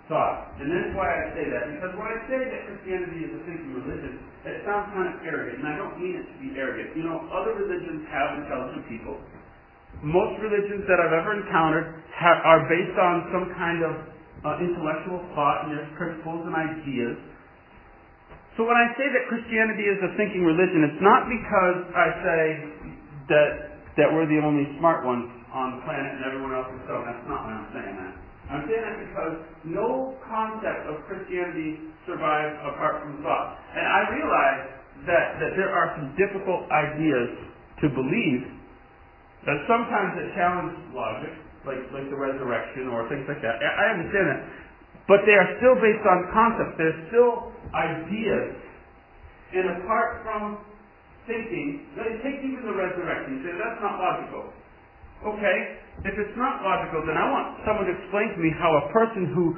thought. 0.08 0.52
And 0.60 0.68
that's 0.68 0.92
why 0.92 1.08
I 1.08 1.32
say 1.32 1.48
that, 1.48 1.64
because 1.72 1.92
when 1.96 2.08
I 2.08 2.18
say 2.28 2.40
that 2.44 2.60
Christianity 2.68 3.24
is 3.24 3.32
a 3.36 3.40
thinking 3.48 3.72
religion, 3.72 4.20
it 4.44 4.60
sounds 4.68 4.92
kind 4.92 5.08
of 5.08 5.16
arrogant, 5.24 5.64
and 5.64 5.68
I 5.68 5.76
don't 5.80 5.96
mean 5.96 6.20
it 6.20 6.28
to 6.28 6.36
be 6.40 6.52
arrogant. 6.56 6.92
You 6.92 7.08
know, 7.08 7.24
other 7.32 7.56
religions 7.56 8.04
have 8.12 8.36
intelligent 8.44 8.84
people. 8.88 9.16
Most 10.04 10.36
religions 10.44 10.84
that 10.84 11.00
I've 11.00 11.16
ever 11.16 11.40
encountered 11.40 12.04
have, 12.12 12.38
are 12.44 12.68
based 12.68 12.96
on 13.00 13.14
some 13.32 13.46
kind 13.56 13.80
of 13.80 13.92
uh, 14.44 14.60
intellectual 14.60 15.24
thought 15.32 15.64
and 15.64 15.72
there's 15.72 15.88
principles 15.96 16.44
and 16.44 16.52
ideas. 16.52 17.16
So 18.60 18.68
when 18.68 18.76
I 18.76 18.92
say 19.00 19.08
that 19.08 19.24
Christianity 19.32 19.88
is 19.88 19.98
a 20.04 20.12
thinking 20.20 20.44
religion, 20.44 20.84
it's 20.92 21.02
not 21.02 21.26
because 21.26 21.78
I 21.96 22.08
say 22.20 22.42
that 23.32 23.73
that 23.96 24.10
we're 24.10 24.26
the 24.26 24.42
only 24.42 24.66
smart 24.78 25.06
ones 25.06 25.30
on 25.54 25.78
the 25.78 25.80
planet 25.86 26.18
and 26.18 26.22
everyone 26.26 26.50
else 26.50 26.70
is 26.74 26.82
so. 26.90 26.98
That's 27.06 27.24
not 27.30 27.46
why 27.46 27.52
I'm 27.54 27.70
saying 27.70 27.94
that. 27.94 28.14
I'm 28.50 28.62
saying 28.68 28.84
that 28.84 28.96
because 29.08 29.34
no 29.64 30.12
concept 30.26 30.90
of 30.90 31.00
Christianity 31.08 31.80
survives 32.04 32.58
apart 32.68 33.06
from 33.06 33.22
thought. 33.24 33.56
And 33.72 33.86
I 33.86 34.00
realize 34.12 34.60
that, 35.08 35.26
that 35.40 35.52
there 35.56 35.72
are 35.72 35.96
some 35.96 36.12
difficult 36.18 36.68
ideas 36.68 37.28
to 37.80 37.86
believe 37.94 38.42
that 39.48 39.58
sometimes 39.68 40.16
it 40.20 40.28
challenge 40.36 40.72
logic, 40.92 41.32
like, 41.68 41.80
like 41.92 42.08
the 42.08 42.16
resurrection 42.16 42.88
or 42.92 43.08
things 43.08 43.24
like 43.28 43.40
that. 43.40 43.60
I 43.60 43.84
understand 43.96 44.26
that. 44.28 44.42
But 45.04 45.24
they 45.28 45.36
are 45.36 45.48
still 45.60 45.76
based 45.76 46.04
on 46.04 46.18
concepts. 46.32 46.74
They're 46.80 47.00
still 47.12 47.52
ideas. 47.76 48.56
And 49.52 49.84
apart 49.84 50.24
from 50.24 50.64
thinking, 51.26 51.88
they 51.96 52.20
take 52.24 52.40
even 52.44 52.64
the 52.64 52.76
resurrection. 52.76 53.40
You 53.40 53.42
say, 53.44 53.54
that's 53.56 53.80
not 53.80 54.00
logical. 54.00 54.52
Okay, 55.24 55.56
if 56.04 56.14
it's 56.20 56.36
not 56.36 56.60
logical, 56.60 57.00
then 57.08 57.16
I 57.16 57.26
want 57.32 57.46
someone 57.64 57.88
to 57.88 57.94
explain 57.96 58.28
to 58.36 58.40
me 58.40 58.52
how 58.60 58.68
a 58.68 58.84
person 58.92 59.32
who 59.32 59.56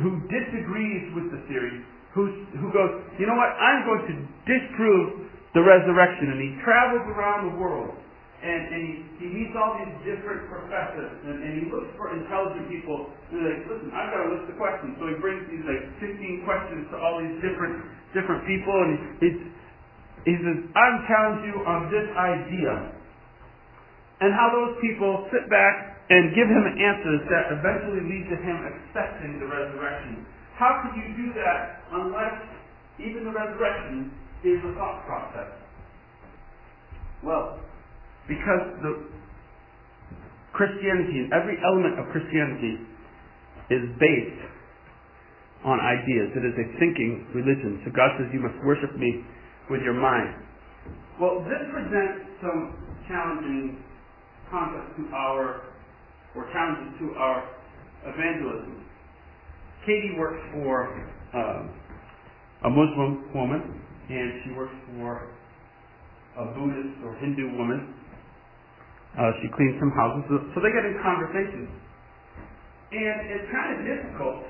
who 0.00 0.24
disagrees 0.24 1.04
with 1.12 1.28
the 1.36 1.40
theory, 1.52 1.84
who 2.16 2.48
who 2.56 2.72
goes, 2.72 3.04
you 3.20 3.28
know 3.28 3.36
what, 3.36 3.52
I'm 3.60 3.84
going 3.84 4.04
to 4.08 4.14
disprove 4.48 5.28
the 5.52 5.60
resurrection, 5.60 6.32
and 6.32 6.40
he 6.40 6.50
travels 6.64 7.04
around 7.12 7.52
the 7.52 7.54
world 7.60 7.92
and, 8.42 8.62
and 8.74 8.82
he, 8.82 8.94
he 9.22 9.26
meets 9.30 9.54
all 9.54 9.78
these 9.78 9.94
different 10.02 10.50
professors, 10.50 11.14
and, 11.22 11.46
and 11.46 11.52
he 11.62 11.64
looks 11.70 11.94
for 11.94 12.10
intelligent 12.10 12.66
people. 12.66 13.06
And 13.30 13.38
he's 13.38 13.46
like, 13.46 13.62
listen, 13.70 13.88
I've 13.94 14.10
got 14.10 14.20
a 14.26 14.28
list 14.34 14.50
of 14.50 14.58
questions. 14.58 14.98
So 14.98 15.06
he 15.06 15.16
brings 15.22 15.46
these 15.46 15.62
like 15.62 15.82
15 16.02 16.42
questions 16.42 16.90
to 16.90 16.98
all 16.98 17.22
these 17.22 17.38
different 17.38 17.86
different 18.10 18.42
people, 18.44 18.74
and 18.74 18.92
he, 19.22 19.28
he 20.24 20.34
says, 20.38 20.58
I'm 20.74 20.96
challenging 21.10 21.50
you 21.50 21.60
on 21.66 21.90
this 21.90 22.06
idea. 22.14 22.94
And 24.22 24.30
how 24.30 24.54
those 24.54 24.78
people 24.78 25.26
sit 25.34 25.50
back 25.50 25.98
and 26.10 26.30
give 26.30 26.46
him 26.46 26.62
answers 26.78 27.26
that 27.26 27.50
eventually 27.58 28.06
lead 28.06 28.30
to 28.30 28.38
him 28.38 28.56
accepting 28.70 29.42
the 29.42 29.48
resurrection. 29.50 30.22
How 30.54 30.82
could 30.82 30.94
you 30.94 31.10
do 31.18 31.34
that 31.42 31.82
unless 31.90 32.38
even 33.02 33.26
the 33.26 33.34
resurrection 33.34 34.14
is 34.46 34.62
a 34.62 34.72
thought 34.78 35.02
process? 35.10 35.50
Well, 37.22 37.58
because 38.30 38.78
the 38.82 39.10
Christianity, 40.54 41.26
and 41.26 41.32
every 41.32 41.58
element 41.58 41.98
of 41.98 42.12
Christianity 42.12 42.78
is 43.72 43.82
based 43.98 44.42
on 45.64 45.80
ideas. 45.80 46.30
It 46.36 46.44
is 46.44 46.56
a 46.58 46.66
thinking 46.78 47.26
religion. 47.32 47.80
So 47.86 47.90
God 47.90 48.18
says, 48.18 48.28
you 48.34 48.42
must 48.42 48.58
worship 48.62 48.94
me 48.98 49.24
with 49.72 49.80
your 49.80 49.96
mind. 49.96 50.36
Well, 51.16 51.40
this 51.48 51.64
presents 51.72 52.28
some 52.44 52.76
challenging 53.08 53.80
concepts 54.52 54.92
to 55.00 55.08
our, 55.16 55.72
or 56.36 56.44
challenges 56.52 56.92
to 57.00 57.06
our 57.16 57.48
evangelism. 58.04 58.84
Katie 59.88 60.14
works 60.20 60.44
for 60.52 60.92
uh, 61.32 62.68
a 62.68 62.70
Muslim 62.70 63.32
woman, 63.34 63.80
and 64.12 64.28
she 64.44 64.52
works 64.52 64.76
for 64.92 65.32
a 66.36 66.44
Buddhist 66.52 67.00
or 67.02 67.16
Hindu 67.16 67.56
woman 67.56 68.02
uh, 69.12 69.28
she 69.44 69.48
cleans 69.52 69.76
some 69.76 69.92
houses, 69.92 70.24
so, 70.24 70.36
so 70.56 70.64
they 70.64 70.72
get 70.72 70.88
in 70.88 70.96
conversations. 71.04 71.68
And 72.96 73.20
it's 73.28 73.48
kind 73.52 73.76
of 73.76 73.78
difficult 73.84 74.40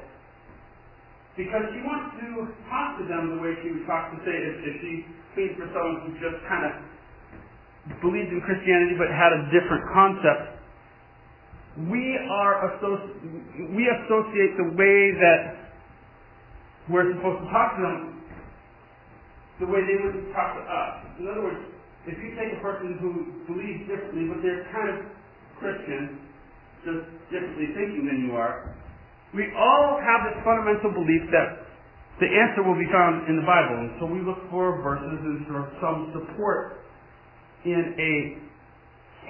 because 1.37 1.65
she 1.73 1.81
wants 1.85 2.13
to 2.21 2.29
talk 2.69 3.01
to 3.01 3.05
them 3.09 3.37
the 3.37 3.41
way 3.41 3.57
she 3.65 3.73
would 3.73 3.87
talk 3.89 4.13
to, 4.13 4.17
say, 4.25 4.37
if, 4.37 4.57
if 4.69 4.75
she 4.85 4.93
cleans 5.33 5.57
for 5.57 5.69
someone 5.73 6.05
who 6.05 6.13
just 6.21 6.39
kind 6.45 6.69
of 6.69 6.73
believed 8.05 8.31
in 8.31 8.41
Christianity 8.45 8.95
but 9.01 9.09
had 9.11 9.33
a 9.33 9.49
different 9.51 9.83
concept. 9.91 10.61
We 11.89 12.05
are 12.29 12.69
associ- 12.69 13.73
we 13.73 13.89
associate 13.89 14.53
the 14.61 14.77
way 14.77 14.99
that 15.17 15.73
we're 16.93 17.17
supposed 17.17 17.41
to 17.43 17.49
talk 17.49 17.77
to 17.77 17.83
them 17.83 18.23
the 19.61 19.67
way 19.67 19.81
they 19.87 19.99
would 20.05 20.27
talk 20.35 20.59
to 20.59 20.63
us. 20.67 20.95
In 21.19 21.29
other 21.31 21.43
words, 21.43 21.63
if 22.07 22.19
you 22.19 22.35
take 22.35 22.51
a 22.59 22.61
person 22.61 22.99
who 22.99 23.31
believes 23.47 23.87
differently, 23.87 24.27
but 24.27 24.43
they're 24.43 24.67
kind 24.75 24.91
of 24.91 25.07
Christian, 25.63 26.19
just 26.83 27.07
differently 27.31 27.71
thinking 27.79 28.11
than 28.11 28.27
you 28.27 28.35
are, 28.35 28.75
we 29.33 29.49
all 29.57 29.97
have 29.97 30.29
this 30.29 30.37
fundamental 30.45 30.93
belief 30.93 31.25
that 31.33 31.65
the 32.21 32.29
answer 32.29 32.61
will 32.61 32.77
be 32.77 32.89
found 32.93 33.25
in 33.27 33.41
the 33.41 33.47
Bible. 33.49 33.81
And 33.81 33.91
so 33.97 34.05
we 34.05 34.21
look 34.21 34.39
for 34.53 34.77
verses 34.85 35.19
and 35.25 35.49
for 35.49 35.65
some 35.81 36.13
support 36.13 36.85
in 37.65 37.97
a 37.97 38.13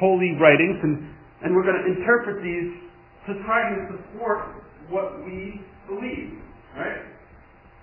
holy 0.02 0.35
writings, 0.42 0.82
and, 0.82 1.06
and 1.47 1.54
we're 1.54 1.62
going 1.62 1.78
to 1.78 1.88
interpret 1.94 2.42
these 2.42 2.82
to 3.30 3.38
try 3.47 3.62
to 3.71 3.78
support 3.94 4.66
what 4.90 5.23
we 5.23 5.62
believe. 5.87 6.35
Right? 6.75 7.06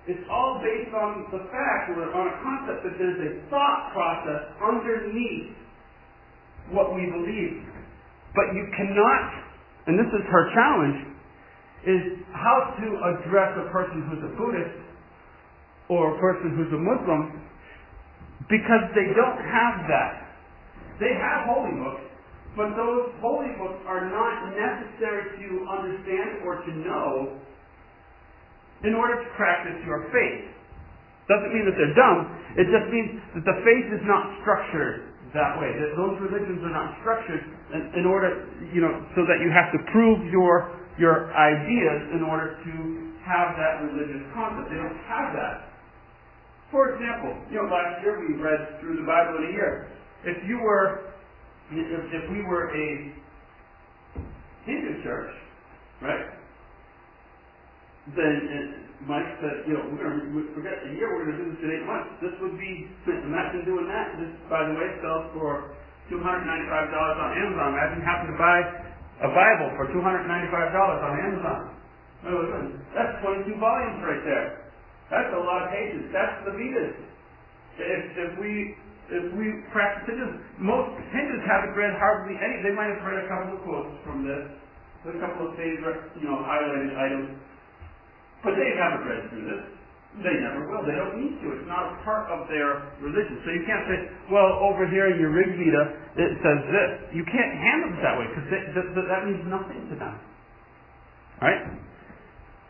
It's 0.10 0.26
all 0.28 0.60
based 0.60 0.92
on 0.92 1.30
the 1.32 1.48
fact 1.54 1.96
or 1.96 2.04
on 2.12 2.26
a 2.28 2.36
concept 2.44 2.84
that 2.84 2.96
there's 3.00 3.22
a 3.24 3.32
thought 3.48 3.94
process 3.94 4.52
underneath 4.60 5.56
what 6.76 6.92
we 6.92 7.08
believe. 7.08 7.64
But 8.36 8.52
you 8.54 8.68
cannot, 8.76 9.26
and 9.88 9.98
this 9.98 10.10
is 10.12 10.26
her 10.28 10.44
challenge, 10.54 11.09
is 11.88 12.20
how 12.36 12.76
to 12.76 12.88
address 13.16 13.56
a 13.56 13.72
person 13.72 14.04
who's 14.10 14.24
a 14.26 14.34
Buddhist 14.36 14.80
or 15.88 16.16
a 16.16 16.18
person 16.20 16.56
who's 16.60 16.72
a 16.76 16.82
Muslim 16.82 17.40
because 18.52 18.84
they 18.98 19.14
don't 19.16 19.42
have 19.46 19.88
that. 19.88 20.28
They 21.00 21.16
have 21.16 21.48
holy 21.48 21.76
books, 21.80 22.04
but 22.60 22.76
those 22.76 23.16
holy 23.24 23.56
books 23.56 23.80
are 23.88 24.04
not 24.12 24.52
necessary 24.52 25.40
to 25.40 25.48
understand 25.70 26.44
or 26.44 26.60
to 26.60 26.72
know 26.84 27.40
in 28.84 28.96
order 28.96 29.16
to 29.20 29.28
practice 29.36 29.80
your 29.88 30.08
faith. 30.12 30.52
Doesn't 31.28 31.54
mean 31.54 31.64
that 31.70 31.78
they're 31.78 31.96
dumb. 31.96 32.20
It 32.58 32.68
just 32.74 32.88
means 32.90 33.22
that 33.38 33.46
the 33.46 33.58
faith 33.62 33.88
is 33.94 34.04
not 34.10 34.34
structured 34.42 35.14
that 35.38 35.62
way. 35.62 35.70
That 35.78 35.94
those 35.94 36.18
religions 36.26 36.58
are 36.66 36.74
not 36.74 36.98
structured 37.06 37.44
in, 37.76 38.02
in 38.02 38.06
order, 38.10 38.50
you 38.74 38.82
know, 38.82 38.92
so 39.14 39.24
that 39.30 39.38
you 39.46 39.54
have 39.54 39.70
to 39.78 39.80
prove 39.94 40.26
your 40.34 40.79
your 41.00 41.32
ideas 41.32 42.14
in 42.20 42.22
order 42.28 42.60
to 42.60 42.74
have 43.24 43.56
that 43.56 43.82
religious 43.88 44.24
concept. 44.36 44.70
They 44.70 44.78
don't 44.78 45.00
have 45.08 45.32
that. 45.34 45.72
For 46.70 46.94
example, 46.94 47.34
you 47.50 47.58
know, 47.58 47.72
last 47.72 48.04
year 48.04 48.20
we 48.20 48.36
read 48.38 48.78
through 48.84 49.00
the 49.00 49.08
Bible 49.08 49.42
in 49.42 49.50
a 49.50 49.54
year. 49.56 49.88
If 50.28 50.38
you 50.46 50.60
were, 50.60 51.16
if, 51.72 52.04
if 52.14 52.24
we 52.30 52.44
were 52.44 52.70
a 52.70 52.88
Hindu 54.68 55.04
church, 55.04 55.32
right? 56.04 56.40
then 58.18 58.90
Mike 59.06 59.28
said, 59.42 59.68
you 59.70 59.78
know, 59.78 59.86
we're 59.92 60.02
going 60.02 60.18
to 60.34 60.54
forget 60.58 60.82
a 60.88 60.90
year, 60.98 61.14
we're 61.14 61.30
going 61.30 61.38
to 61.38 61.42
do 61.46 61.48
this 61.54 61.62
in 61.62 61.70
eight 61.70 61.86
months. 61.86 62.10
This 62.24 62.34
would 62.42 62.58
be, 62.58 62.90
imagine 63.06 63.66
doing 63.68 63.86
that. 63.86 64.18
This, 64.18 64.32
by 64.50 64.66
the 64.66 64.74
way, 64.74 64.88
sells 65.04 65.30
for 65.38 65.76
$295 66.10 66.18
on 66.18 67.30
Amazon. 67.38 67.68
Imagine 67.76 68.02
having 68.02 68.30
to 68.34 68.38
buy 68.40 68.58
a 69.24 69.30
Bible 69.32 69.70
for 69.76 69.86
$295 69.92 70.28
on 70.28 71.14
Amazon. 71.20 71.62
That's 72.96 73.14
22 73.24 73.56
volumes 73.60 74.00
right 74.04 74.24
there. 74.24 74.48
That's 75.12 75.32
a 75.34 75.42
lot 75.42 75.66
of 75.66 75.70
pages. 75.72 76.12
That's 76.12 76.44
the 76.46 76.54
Vedas. 76.54 76.96
If, 77.80 78.04
if 78.16 78.32
we 78.40 78.76
if 79.10 79.26
we 79.34 79.66
practice 79.74 80.06
Hindus, 80.06 80.38
most 80.62 80.94
Hindus 81.10 81.42
haven't 81.48 81.74
read 81.74 81.96
hardly 81.98 82.38
any. 82.38 82.62
They 82.62 82.76
might 82.76 82.94
have 82.94 83.02
read 83.02 83.26
a 83.26 83.28
couple 83.32 83.58
of 83.58 83.60
quotes 83.66 83.96
from 84.06 84.22
this, 84.28 84.46
a 85.08 85.18
couple 85.18 85.50
of 85.50 85.58
favorite, 85.58 86.14
you 86.20 86.30
know, 86.30 86.38
highlighted 86.46 86.94
items 86.94 87.40
but 88.44 88.56
they 88.56 88.72
haven't 88.80 89.04
read 89.08 89.24
through 89.30 89.46
this. 89.52 89.64
They 90.18 90.36
never 90.42 90.66
will. 90.66 90.82
They 90.84 90.98
don't 90.98 91.22
need 91.22 91.38
to. 91.46 91.48
It's 91.54 91.70
not 91.70 91.94
a 91.94 91.96
part 92.02 92.28
of 92.34 92.50
their 92.50 92.92
religion. 92.98 93.40
So 93.46 93.54
you 93.54 93.62
can't 93.70 93.86
say, 93.86 93.98
well, 94.34 94.58
over 94.66 94.90
here 94.90 95.14
in 95.14 95.22
your 95.22 95.30
Rig 95.30 95.54
Veda, 95.54 95.84
it 96.18 96.34
says 96.42 96.60
this. 96.66 96.92
You 97.14 97.24
can't 97.30 97.54
handle 97.56 97.94
it 97.94 98.02
that 98.02 98.16
way 98.18 98.26
because 98.34 98.50
that 98.50 99.22
means 99.30 99.46
nothing 99.46 99.86
to 99.94 99.96
them. 99.96 100.18
Right? 101.40 101.62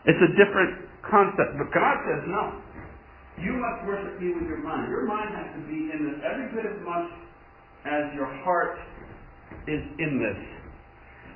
It's 0.04 0.20
a 0.20 0.30
different 0.36 0.84
concept. 1.02 1.56
But 1.56 1.72
God 1.72 1.96
says, 2.06 2.22
no. 2.28 2.60
You 3.40 3.56
must 3.56 3.88
worship 3.88 4.20
me 4.20 4.36
with 4.36 4.44
your 4.44 4.60
mind. 4.60 4.92
Your 4.92 5.08
mind 5.08 5.32
has 5.32 5.48
to 5.56 5.62
be 5.64 5.88
in 5.90 6.12
this 6.12 6.20
every 6.20 6.52
bit 6.52 6.68
as 6.68 6.76
much 6.84 7.08
as 7.88 8.12
your 8.12 8.28
heart 8.44 8.76
is 9.64 9.80
in 9.96 10.20
this. 10.20 10.40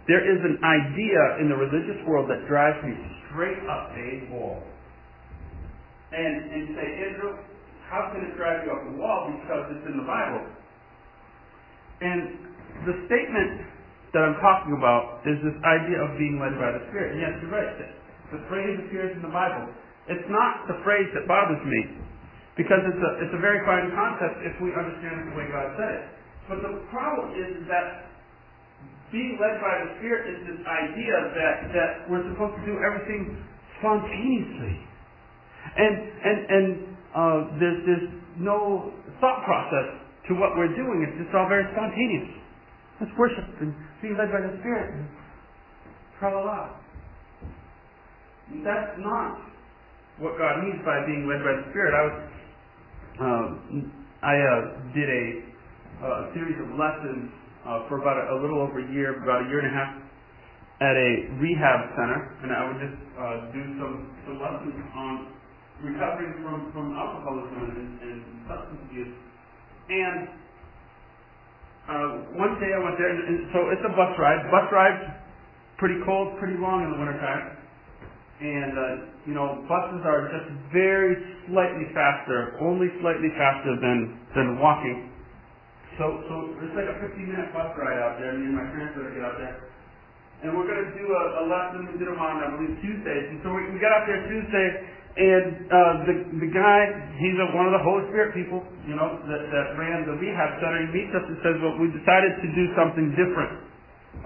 There 0.05 0.21
is 0.21 0.37
an 0.45 0.61
idea 0.61 1.41
in 1.41 1.49
the 1.49 1.57
religious 1.57 1.97
world 2.05 2.29
that 2.29 2.45
drives 2.45 2.77
me 2.85 2.93
straight 3.33 3.65
up 3.65 3.89
a 3.97 4.29
wall. 4.29 4.61
And, 6.15 6.35
and 6.47 6.63
say, 6.79 6.87
Israel, 7.11 7.35
how 7.91 8.15
can 8.15 8.23
it 8.23 8.39
drive 8.39 8.63
you 8.63 8.71
up 8.71 8.87
the 8.87 8.95
wall? 8.95 9.35
Because 9.35 9.67
it's 9.75 9.83
in 9.91 9.99
the 9.99 10.07
Bible. 10.07 10.47
And 11.99 12.39
the 12.87 12.95
statement 13.11 13.67
that 14.15 14.23
I'm 14.23 14.39
talking 14.39 14.79
about 14.79 15.27
is 15.27 15.43
this 15.43 15.59
idea 15.67 15.99
of 16.07 16.15
being 16.15 16.39
led 16.39 16.55
by 16.55 16.71
the 16.71 16.87
Spirit. 16.95 17.19
And 17.19 17.19
yes, 17.19 17.35
you're 17.43 17.51
right. 17.51 17.67
The 18.31 18.47
phrase 18.47 18.79
appears 18.87 19.11
in 19.19 19.27
the 19.27 19.35
Bible. 19.35 19.67
It's 20.07 20.29
not 20.31 20.71
the 20.71 20.79
phrase 20.87 21.11
that 21.19 21.27
bothers 21.27 21.59
me, 21.67 21.99
because 22.55 22.79
it's 22.87 23.03
a, 23.03 23.11
it's 23.27 23.35
a 23.35 23.43
very 23.43 23.59
fine 23.67 23.91
concept 23.91 24.39
if 24.47 24.55
we 24.63 24.71
understand 24.71 25.19
it 25.19 25.25
the 25.33 25.37
way 25.37 25.51
God 25.51 25.75
said 25.75 25.91
it. 25.99 26.05
But 26.47 26.63
the 26.63 26.79
problem 26.95 27.35
is 27.35 27.67
that 27.67 28.15
being 29.11 29.35
led 29.43 29.59
by 29.59 29.75
the 29.83 29.99
Spirit 29.99 30.31
is 30.31 30.39
this 30.47 30.63
idea 30.63 31.17
that, 31.35 31.57
that 31.75 31.91
we're 32.07 32.23
supposed 32.31 32.55
to 32.61 32.65
do 32.71 32.79
everything 32.87 33.35
spontaneously. 33.83 34.94
And, 35.77 35.95
and, 35.99 36.39
and 36.51 36.67
uh, 37.15 37.39
there's, 37.59 37.81
there's 37.87 38.09
no 38.39 38.93
thought 39.21 39.45
process 39.45 40.05
to 40.29 40.35
what 40.35 40.57
we're 40.57 40.73
doing. 40.73 41.05
It's 41.09 41.19
just 41.25 41.35
all 41.35 41.49
very 41.49 41.65
spontaneous. 41.73 42.45
Let's 43.01 43.13
worship 43.19 43.45
and 43.61 43.75
being 44.01 44.17
led 44.17 44.31
by 44.31 44.41
the 44.41 44.55
Spirit 44.61 44.95
and 44.95 45.05
tra 46.19 46.31
la. 46.31 46.79
That's 48.63 48.95
not 49.01 49.41
what 50.21 50.39
God 50.39 50.63
means 50.63 50.79
by 50.85 51.03
being 51.07 51.27
led 51.27 51.43
by 51.43 51.55
the 51.59 51.65
Spirit. 51.75 51.93
I 51.93 52.03
was, 52.07 52.17
uh, 53.19 53.47
I 54.25 54.35
uh, 54.39 54.59
did 54.95 55.09
a 55.11 55.25
uh, 56.05 56.35
series 56.35 56.59
of 56.63 56.69
lessons 56.79 57.31
uh, 57.67 57.89
for 57.89 57.99
about 58.01 58.17
a, 58.21 58.35
a, 58.35 58.37
little 58.41 58.61
over 58.61 58.79
a 58.81 58.89
year, 58.93 59.23
about 59.23 59.47
a 59.47 59.49
year 59.49 59.65
and 59.65 59.69
a 59.69 59.75
half, 59.75 59.93
at 60.85 60.95
a 60.95 61.11
rehab 61.41 61.81
center, 61.97 62.21
and 62.43 62.51
I 62.53 62.61
would 62.69 62.81
just 62.83 62.99
uh, 63.15 63.37
do 63.55 63.63
some, 63.79 63.95
some 64.27 64.37
lessons 64.43 64.75
on 64.95 65.35
recovering 65.83 66.39
from, 66.45 66.71
from 66.71 66.95
alcoholism 66.95 67.63
and, 67.75 67.91
and 68.03 68.17
substance 68.47 68.83
abuse. 68.87 69.15
And 69.91 70.21
uh, 71.85 72.39
one 72.41 72.57
day 72.63 72.73
I 72.73 72.81
went 72.81 72.97
there, 72.97 73.11
and, 73.11 73.21
and 73.29 73.39
so 73.53 73.69
it's 73.75 73.85
a 73.85 73.93
bus 73.93 74.13
ride. 74.17 74.41
Bus 74.49 74.69
ride's 74.73 75.05
pretty 75.77 76.01
cold, 76.07 76.39
pretty 76.41 76.57
long 76.57 76.87
in 76.87 76.89
the 76.95 76.99
wintertime. 76.99 77.61
And, 78.41 78.73
uh, 78.75 78.85
you 79.31 79.35
know, 79.35 79.63
buses 79.71 80.03
are 80.03 80.27
just 80.33 80.49
very 80.75 81.15
slightly 81.47 81.87
faster, 81.95 82.59
only 82.59 82.91
slightly 82.99 83.31
faster 83.39 83.79
than, 83.79 84.19
than 84.35 84.59
walking. 84.59 85.15
So, 86.01 86.19
so 86.27 86.35
it's 86.59 86.75
like 86.75 86.91
a 86.91 86.99
15 86.99 87.15
minute 87.31 87.55
bus 87.55 87.71
ride 87.79 88.01
out 88.03 88.19
there. 88.19 88.35
Me 88.35 88.51
and 88.51 88.59
my 88.59 88.67
parents 88.75 88.99
are 88.99 89.07
going 89.07 89.15
to 89.15 89.19
get 89.23 89.25
out 89.25 89.39
there. 89.39 89.71
And 90.43 90.51
we're 90.51 90.67
going 90.67 90.83
to 90.83 90.93
do 90.99 91.07
a, 91.07 91.25
a 91.41 91.45
lesson. 91.47 91.87
We 91.95 91.97
did 91.97 92.11
them 92.11 92.19
I 92.19 92.51
believe, 92.59 92.75
Tuesdays. 92.83 93.27
And 93.31 93.39
so 93.47 93.55
we, 93.55 93.71
we 93.71 93.79
got 93.79 93.95
out 93.95 94.05
there 94.11 94.19
Tuesday, 94.27 94.69
and 95.15 95.71
uh, 95.71 95.95
the 96.11 96.15
the 96.43 96.51
guy, 96.51 96.91
he's 97.23 97.39
a, 97.39 97.47
one 97.55 97.71
of 97.71 97.75
the 97.79 97.85
Holy 97.87 98.03
Spirit 98.11 98.35
people, 98.35 98.67
you 98.83 98.99
know, 98.99 99.15
that, 99.31 99.43
that 99.47 99.67
ran 99.79 100.03
the 100.11 100.19
rehab 100.19 100.59
center. 100.59 100.83
He 100.83 100.91
meets 100.91 101.15
us 101.15 101.23
and 101.31 101.39
says, 101.39 101.55
"Well, 101.63 101.79
we 101.79 101.87
decided 101.95 102.35
to 102.43 102.49
do 102.51 102.65
something 102.75 103.15
different 103.15 103.63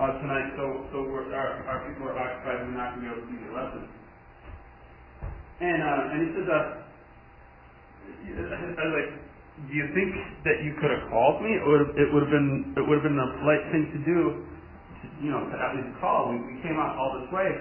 uh, 0.01 0.17
tonight, 0.25 0.49
so 0.57 0.89
so 0.89 1.05
we're, 1.05 1.29
our 1.29 1.61
our 1.69 1.85
people 1.85 2.09
are 2.09 2.17
occupied. 2.17 2.65
We're 2.65 2.73
not 2.73 2.97
going 2.97 3.05
to 3.05 3.05
be 3.05 3.09
able 3.13 3.21
to 3.21 3.29
do 3.29 3.37
the 3.37 3.53
lesson." 3.53 3.85
And 5.61 5.81
uh, 5.85 6.09
and 6.09 6.19
he 6.25 6.29
says, 6.41 6.47
uh, 6.49 6.65
I 8.73 8.83
was 8.89 8.95
like, 8.97 9.11
"Do 9.69 9.73
you 9.77 9.93
think 9.93 10.17
that 10.49 10.65
you 10.65 10.73
could 10.81 10.89
have 10.89 11.05
called 11.13 11.45
me? 11.45 11.53
It 11.53 11.69
would 11.69 11.81
have, 11.85 11.93
it 12.01 12.09
would 12.17 12.25
have 12.25 12.33
been 12.33 12.73
it 12.81 12.85
would 12.89 12.97
have 12.97 13.05
been 13.05 13.21
the 13.21 13.31
polite 13.45 13.65
thing 13.77 13.85
to 13.93 14.01
do, 14.09 14.21
to, 14.41 15.05
you 15.21 15.31
know, 15.37 15.45
to 15.53 15.53
at 15.53 15.77
least 15.77 15.93
call. 16.01 16.33
We, 16.33 16.41
we 16.49 16.65
came 16.65 16.81
out 16.81 16.97
all 16.97 17.13
this 17.21 17.29
way." 17.29 17.53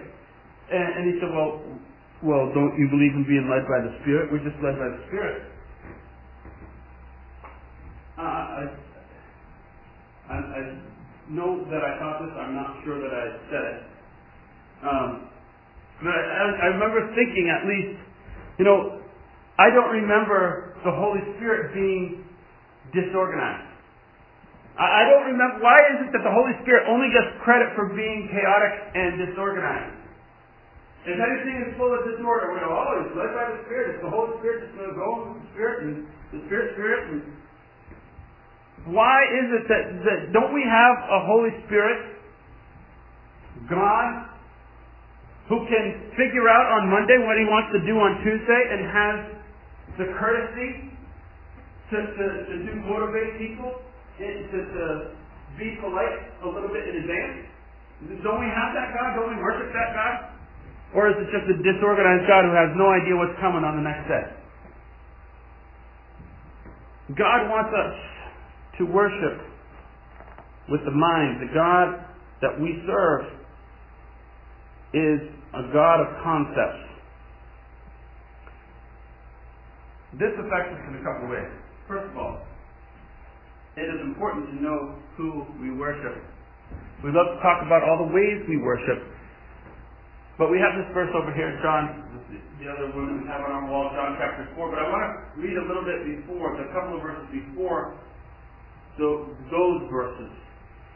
And, 0.72 0.88
and 0.96 1.04
he 1.12 1.20
said, 1.20 1.28
"Well." 1.36 1.84
Well, 2.24 2.50
don't 2.50 2.74
you 2.82 2.90
believe 2.90 3.14
in 3.14 3.26
being 3.30 3.46
led 3.46 3.70
by 3.70 3.86
the 3.86 3.94
Spirit? 4.02 4.34
We're 4.34 4.42
just 4.42 4.58
led 4.66 4.74
by 4.74 4.90
the 4.90 5.02
Spirit. 5.06 5.38
Uh, 8.18 8.22
I, 8.22 8.64
I, 10.26 10.36
I 10.36 10.62
know 11.30 11.62
that 11.70 11.82
I 11.86 11.94
thought 12.02 12.18
this. 12.26 12.34
I'm 12.34 12.58
not 12.58 12.82
sure 12.82 12.98
that 12.98 13.14
I 13.14 13.26
said 13.54 13.64
it. 13.70 13.80
Um, 14.82 15.10
but 16.02 16.10
I, 16.10 16.44
I 16.58 16.68
remember 16.74 17.06
thinking, 17.14 17.54
at 17.54 17.70
least, 17.70 18.02
you 18.58 18.66
know, 18.66 18.98
I 19.62 19.70
don't 19.70 19.94
remember 19.94 20.74
the 20.82 20.94
Holy 20.94 21.22
Spirit 21.38 21.74
being 21.74 22.26
disorganized. 22.98 23.70
I, 24.78 25.06
I 25.06 25.10
don't 25.10 25.30
remember. 25.30 25.62
Why 25.62 25.78
is 25.94 26.10
it 26.10 26.10
that 26.18 26.26
the 26.26 26.34
Holy 26.34 26.54
Spirit 26.66 26.90
only 26.90 27.14
gets 27.14 27.30
credit 27.46 27.78
for 27.78 27.94
being 27.94 28.30
chaotic 28.34 28.74
and 28.98 29.22
disorganized? 29.22 29.97
If 31.08 31.16
anything 31.16 31.58
is 31.64 31.72
full 31.80 31.96
of 31.96 32.04
disorder, 32.04 32.52
we 32.52 32.60
go, 32.60 32.68
oh, 32.68 33.00
it's 33.00 33.16
led 33.16 33.32
by 33.32 33.48
the 33.48 33.64
Spirit. 33.64 33.96
It's 33.96 34.04
the 34.04 34.12
Holy 34.12 34.36
Spirit 34.44 34.68
that's 34.68 34.76
going 34.76 34.92
to 34.92 35.00
go 35.00 35.10
with 35.24 35.40
the 35.40 35.48
Spirit 35.56 35.78
and 35.88 35.94
the 36.36 36.40
Spirit, 36.52 36.76
Spirit. 36.76 37.02
And 37.08 37.20
why 38.92 39.24
is 39.24 39.48
it 39.56 39.64
that, 39.72 39.84
that 40.04 40.20
don't 40.36 40.52
we 40.52 40.68
have 40.68 40.96
a 41.08 41.20
Holy 41.24 41.56
Spirit, 41.64 42.12
God, 43.72 44.36
who 45.48 45.64
can 45.72 46.12
figure 46.20 46.52
out 46.52 46.68
on 46.76 46.92
Monday 46.92 47.24
what 47.24 47.40
He 47.40 47.48
wants 47.48 47.72
to 47.72 47.80
do 47.88 47.96
on 47.96 48.20
Tuesday 48.28 48.62
and 48.68 48.80
has 48.92 49.18
the 50.04 50.08
courtesy 50.20 50.92
to, 51.88 51.98
to, 52.04 52.26
to 52.52 52.56
do 52.68 52.72
motivate 52.84 53.40
people, 53.40 53.80
and 54.20 54.52
to, 54.52 54.60
to 54.60 54.86
be 55.56 55.80
polite 55.80 56.36
a 56.44 56.48
little 56.52 56.68
bit 56.68 56.84
in 56.84 57.00
advance? 57.00 57.48
Don't 58.28 58.44
we 58.44 58.52
have 58.52 58.76
that 58.76 58.92
God? 58.92 59.16
Don't 59.16 59.32
we 59.32 59.40
worship 59.40 59.72
that 59.72 59.96
God? 59.96 60.27
Or 60.96 61.10
is 61.12 61.16
it 61.20 61.28
just 61.32 61.48
a 61.52 61.58
disorganized 61.60 62.28
God 62.28 62.48
who 62.48 62.56
has 62.56 62.72
no 62.76 62.88
idea 62.92 63.16
what's 63.16 63.36
coming 63.40 63.64
on 63.68 63.76
the 63.76 63.86
next 63.86 64.08
day? 64.08 64.26
God 67.16 67.48
wants 67.50 67.72
us 67.72 67.96
to 68.80 68.86
worship 68.86 69.42
with 70.70 70.84
the 70.86 70.92
mind. 70.92 71.42
The 71.44 71.54
God 71.54 72.04
that 72.42 72.60
we 72.60 72.84
serve 72.88 73.26
is 74.94 75.20
a 75.56 75.64
God 75.74 76.04
of 76.04 76.08
concepts. 76.24 76.84
This 80.20 80.32
affects 80.40 80.72
us 80.72 80.82
in 80.88 80.96
a 81.00 81.04
couple 81.04 81.28
of 81.28 81.32
ways. 81.32 81.52
First 81.88 82.12
of 82.12 82.18
all, 82.18 82.44
it 83.76 83.88
is 83.88 84.02
important 84.02 84.48
to 84.50 84.56
know 84.64 84.96
who 85.16 85.46
we 85.62 85.72
worship. 85.72 86.18
We 87.04 87.12
love 87.12 87.38
to 87.38 87.40
talk 87.44 87.62
about 87.64 87.84
all 87.84 88.08
the 88.08 88.12
ways 88.12 88.44
we 88.50 88.58
worship, 88.58 89.06
but 90.38 90.54
we 90.54 90.62
have 90.62 90.78
this 90.78 90.90
verse 90.94 91.10
over 91.18 91.34
here, 91.34 91.58
John, 91.66 92.06
the 92.62 92.70
other 92.70 92.94
one 92.94 93.22
we 93.22 93.26
have 93.30 93.42
on 93.42 93.52
our 93.54 93.66
wall, 93.70 93.90
John 93.94 94.18
chapter 94.22 94.46
4. 94.54 94.70
But 94.70 94.80
I 94.82 94.86
want 94.90 95.02
to 95.06 95.12
read 95.42 95.58
a 95.58 95.66
little 95.66 95.86
bit 95.86 96.06
before, 96.06 96.54
a 96.58 96.70
couple 96.74 96.98
of 96.98 97.02
verses 97.02 97.26
before 97.34 97.98
those 98.98 99.82
verses. 99.90 100.34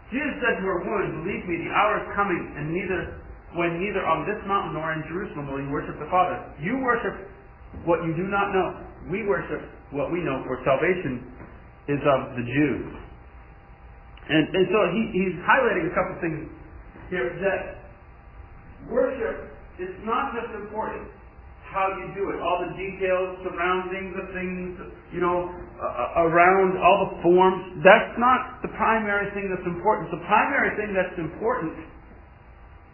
Jesus 0.10 0.36
said 0.42 0.60
to 0.60 0.64
her, 0.66 0.82
Woman, 0.84 1.24
believe 1.24 1.46
me, 1.46 1.62
the 1.66 1.72
hour 1.72 2.02
is 2.02 2.08
coming, 2.18 2.42
and 2.58 2.74
neither 2.74 3.22
when 3.54 3.84
neither 3.84 4.04
on 4.08 4.24
this 4.24 4.40
mountain 4.48 4.80
nor 4.80 4.96
in 4.96 5.04
Jerusalem 5.12 5.52
will 5.52 5.60
you 5.60 5.72
worship 5.72 6.00
the 6.00 6.08
Father. 6.08 6.40
You 6.64 6.80
worship 6.80 7.28
what 7.84 8.00
you 8.08 8.16
do 8.16 8.32
not 8.32 8.56
know. 8.56 8.80
We 9.12 9.28
worship 9.28 9.60
what 9.92 10.08
we 10.08 10.24
know, 10.24 10.40
for 10.48 10.56
salvation 10.64 11.28
is 11.92 12.00
of 12.00 12.40
the 12.40 12.46
Jews. 12.48 12.88
And, 14.32 14.44
and 14.56 14.66
so 14.72 14.80
he, 14.96 15.02
he's 15.12 15.36
highlighting 15.44 15.92
a 15.92 15.94
couple 15.98 16.14
of 16.16 16.22
things 16.24 16.40
here 17.12 17.28
that 17.44 17.81
worship 18.90 19.52
is 19.78 19.94
not 20.06 20.34
just 20.34 20.50
important 20.56 21.10
how 21.72 21.88
you 21.96 22.12
do 22.12 22.28
it, 22.36 22.38
all 22.44 22.60
the 22.68 22.76
details 22.76 23.40
surrounding 23.48 24.12
the 24.12 24.28
things, 24.36 24.76
you 25.16 25.24
know, 25.24 25.48
uh, 25.80 26.28
around 26.28 26.76
all 26.76 27.08
the 27.08 27.12
forms. 27.24 27.80
That's 27.80 28.12
not 28.20 28.60
the 28.60 28.68
primary 28.76 29.32
thing 29.32 29.48
that's 29.48 29.64
important. 29.64 30.12
The 30.12 30.20
primary 30.28 30.76
thing 30.76 30.92
that's 30.92 31.16
important 31.16 31.80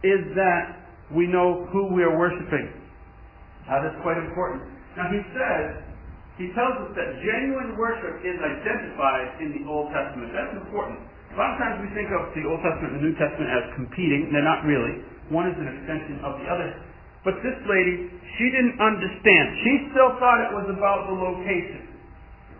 is 0.06 0.22
that 0.38 0.94
we 1.10 1.26
know 1.26 1.66
who 1.74 1.90
we 1.90 2.06
are 2.06 2.14
worshiping. 2.14 2.70
Now, 3.66 3.82
that's 3.82 3.98
quite 4.06 4.22
important. 4.22 4.70
Now, 4.94 5.10
he 5.10 5.26
says, 5.34 5.82
he 6.38 6.54
tells 6.54 6.78
us 6.86 6.94
that 6.94 7.10
genuine 7.26 7.74
worship 7.82 8.22
is 8.22 8.38
identified 8.38 9.42
in 9.42 9.58
the 9.58 9.64
Old 9.66 9.90
Testament. 9.90 10.38
That's 10.38 10.54
important. 10.54 11.02
A 11.34 11.36
lot 11.36 11.58
of 11.58 11.58
times 11.58 11.82
we 11.82 11.90
think 11.98 12.14
of 12.14 12.30
the 12.38 12.46
Old 12.46 12.62
Testament 12.62 12.94
and 12.94 12.98
the 13.02 13.06
New 13.10 13.18
Testament 13.18 13.50
as 13.50 13.66
competing. 13.74 14.30
They're 14.30 14.46
not 14.46 14.62
really. 14.70 15.02
One 15.30 15.48
is 15.52 15.58
an 15.60 15.68
extension 15.68 16.24
of 16.24 16.40
the 16.40 16.48
other. 16.48 16.70
But 17.28 17.44
this 17.44 17.58
lady, 17.68 18.08
she 18.40 18.46
didn't 18.52 18.80
understand. 18.80 19.46
She 19.64 19.74
still 19.92 20.16
thought 20.16 20.40
it 20.48 20.54
was 20.56 20.68
about 20.72 21.12
the 21.12 21.16
location. 21.20 21.84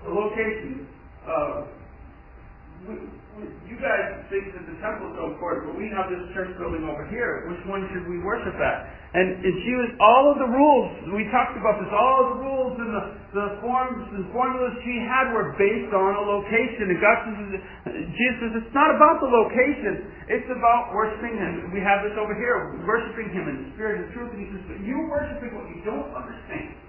The 0.04 0.12
location. 0.12 0.72
Uh, 1.24 1.64
you 3.38 3.78
guys 3.78 4.26
think 4.34 4.50
that 4.58 4.66
the 4.66 4.78
temple 4.82 5.14
is 5.14 5.16
so 5.22 5.30
important, 5.30 5.70
but 5.70 5.76
we 5.78 5.86
have 5.94 6.10
this 6.10 6.26
church 6.34 6.50
building 6.58 6.90
over 6.90 7.06
here. 7.06 7.46
Which 7.46 7.62
one 7.70 7.86
should 7.94 8.10
we 8.10 8.18
worship 8.26 8.58
at? 8.58 8.78
And, 9.14 9.38
and 9.46 9.54
she 9.62 9.74
was 9.78 9.90
all 10.02 10.34
of 10.34 10.42
the 10.42 10.50
rules. 10.50 11.14
We 11.14 11.30
talked 11.30 11.54
about 11.54 11.78
this. 11.78 11.90
All 11.94 12.18
of 12.26 12.28
the 12.34 12.40
rules 12.42 12.74
and 12.82 12.90
the, 12.90 13.04
the 13.38 13.48
forms 13.62 14.10
and 14.18 14.26
formulas 14.34 14.74
she 14.82 14.98
had 15.06 15.30
were 15.38 15.54
based 15.54 15.94
on 15.94 16.12
a 16.18 16.24
location. 16.26 16.90
And 16.90 16.98
God 16.98 17.18
says, 17.30 17.38
Jesus 18.10 18.38
says, 18.42 18.54
it's 18.66 18.76
not 18.76 18.90
about 18.90 19.22
the 19.22 19.30
location. 19.30 20.10
It's 20.34 20.50
about 20.50 20.98
worshiping 20.98 21.38
Him. 21.38 21.70
We 21.70 21.82
have 21.86 22.02
this 22.02 22.18
over 22.18 22.34
here, 22.34 22.82
worshiping 22.90 23.30
Him 23.30 23.46
in 23.54 23.56
the 23.62 23.68
spirit 23.78 24.02
and 24.02 24.08
truth. 24.18 24.34
And 24.34 24.42
He 24.42 24.48
says, 24.50 24.64
but 24.66 24.80
you're 24.82 25.08
worshiping 25.08 25.54
what 25.54 25.70
you 25.70 25.86
don't 25.86 26.10
understand 26.18 26.87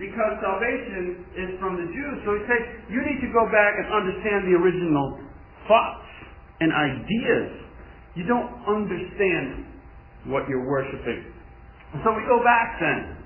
because 0.00 0.32
salvation 0.40 1.28
is 1.36 1.50
from 1.60 1.76
the 1.76 1.84
Jews. 1.92 2.16
So 2.24 2.32
he 2.32 2.42
says, 2.48 2.62
you 2.88 3.04
need 3.04 3.20
to 3.20 3.30
go 3.36 3.44
back 3.52 3.76
and 3.76 3.86
understand 3.92 4.48
the 4.48 4.56
original 4.56 5.20
thoughts 5.68 6.08
and 6.64 6.72
ideas. 6.72 7.60
You 8.16 8.24
don't 8.24 8.48
understand 8.64 9.68
what 10.32 10.48
you're 10.48 10.64
worshiping. 10.64 11.36
So 12.00 12.16
we 12.16 12.24
go 12.24 12.40
back 12.40 12.80
then. 12.80 13.20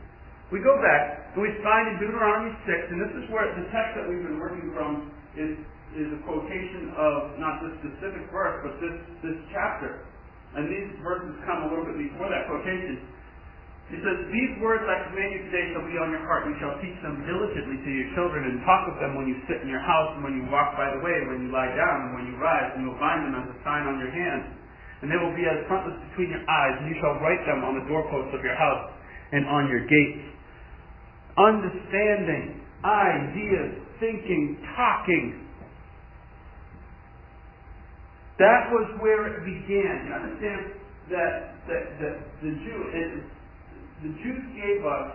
We 0.50 0.60
go 0.60 0.74
back 0.82 1.34
and 1.38 1.40
we 1.42 1.50
find 1.62 1.94
in 1.94 1.96
Deuteronomy 2.02 2.52
6, 2.66 2.92
and 2.92 2.98
this 2.98 3.12
is 3.22 3.24
where 3.30 3.46
the 3.54 3.66
text 3.70 3.94
that 3.98 4.06
we've 4.10 4.22
been 4.22 4.42
working 4.42 4.74
from 4.74 5.14
is, 5.38 5.54
is 5.94 6.08
a 6.10 6.20
quotation 6.26 6.90
of 6.94 7.38
not 7.38 7.62
this 7.62 7.74
specific 7.86 8.26
verse, 8.34 8.62
but 8.66 8.74
this, 8.82 8.96
this 9.22 9.38
chapter. 9.54 10.04
And 10.54 10.70
these 10.70 10.90
verses 11.02 11.34
come 11.46 11.66
a 11.66 11.68
little 11.70 11.86
bit 11.86 11.98
before 11.98 12.30
that 12.30 12.46
quotation. 12.46 13.13
He 13.92 14.00
says, 14.00 14.16
These 14.32 14.64
words 14.64 14.80
I 14.88 15.12
command 15.12 15.28
you 15.36 15.44
today 15.52 15.76
shall 15.76 15.84
be 15.84 16.00
on 16.00 16.08
your 16.08 16.24
heart. 16.24 16.48
You 16.48 16.56
shall 16.56 16.80
teach 16.80 16.96
them 17.04 17.20
diligently 17.28 17.84
to 17.84 17.90
your 17.92 18.08
children, 18.16 18.48
and 18.48 18.64
talk 18.64 18.88
of 18.88 18.96
them 18.96 19.12
when 19.12 19.28
you 19.28 19.36
sit 19.44 19.60
in 19.60 19.68
your 19.68 19.84
house, 19.84 20.16
and 20.16 20.24
when 20.24 20.40
you 20.40 20.44
walk 20.48 20.72
by 20.72 20.88
the 20.88 21.04
way, 21.04 21.12
when 21.28 21.44
you 21.44 21.50
lie 21.52 21.68
down, 21.76 22.08
and 22.08 22.10
when 22.16 22.24
you 22.32 22.34
rise, 22.40 22.72
and 22.72 22.80
you 22.80 22.88
will 22.88 23.02
bind 23.02 23.28
them 23.28 23.36
as 23.36 23.44
a 23.44 23.56
sign 23.60 23.84
on 23.84 24.00
your 24.00 24.08
hand. 24.08 24.56
And 25.04 25.12
they 25.12 25.20
will 25.20 25.36
be 25.36 25.44
as 25.44 25.68
frontlets 25.68 26.00
between 26.08 26.32
your 26.32 26.40
eyes, 26.48 26.80
and 26.80 26.88
you 26.88 26.96
shall 26.96 27.20
write 27.20 27.44
them 27.44 27.60
on 27.60 27.76
the 27.76 27.84
doorposts 27.84 28.32
of 28.32 28.40
your 28.40 28.56
house 28.56 28.88
and 29.36 29.44
on 29.44 29.68
your 29.68 29.84
gates. 29.84 30.32
Understanding, 31.36 32.64
ideas, 32.80 33.84
thinking, 34.00 34.64
talking. 34.72 35.44
That 38.40 38.72
was 38.72 38.88
where 39.04 39.28
it 39.28 39.44
began. 39.44 40.08
You 40.08 40.12
understand 40.16 40.60
that, 41.12 41.32
that, 41.68 41.84
that 42.00 42.16
the 42.40 42.50
Jew, 42.64 42.80
it, 42.96 43.33
the 44.02 44.10
Jews 44.22 44.42
gave 44.56 44.82
us 44.82 45.14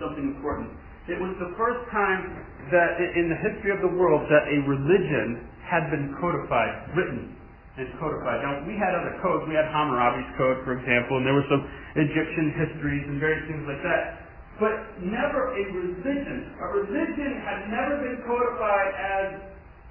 something 0.00 0.32
important. 0.36 0.72
It 1.08 1.16
was 1.16 1.32
the 1.40 1.56
first 1.56 1.88
time 1.88 2.44
that 2.68 3.00
in 3.00 3.32
the 3.32 3.38
history 3.40 3.72
of 3.72 3.80
the 3.80 3.92
world 3.96 4.28
that 4.28 4.44
a 4.48 4.58
religion 4.68 5.48
had 5.64 5.88
been 5.88 6.12
codified, 6.20 6.92
written 6.96 7.32
and 7.80 7.88
codified. 7.96 8.44
Now, 8.44 8.60
we 8.68 8.76
had 8.76 8.92
other 8.92 9.16
codes. 9.24 9.48
We 9.48 9.56
had 9.56 9.68
Hammurabi's 9.72 10.28
code, 10.36 10.64
for 10.68 10.76
example, 10.76 11.16
and 11.16 11.24
there 11.24 11.36
were 11.36 11.48
some 11.48 11.64
Egyptian 11.96 12.52
histories 12.60 13.04
and 13.08 13.16
various 13.22 13.44
things 13.48 13.64
like 13.64 13.80
that. 13.86 14.28
But 14.58 14.74
never 15.00 15.54
a 15.54 15.62
religion. 15.70 16.52
A 16.60 16.68
religion 16.76 17.30
had 17.46 17.70
never 17.70 18.02
been 18.02 18.18
codified 18.26 18.90
as 18.98 19.26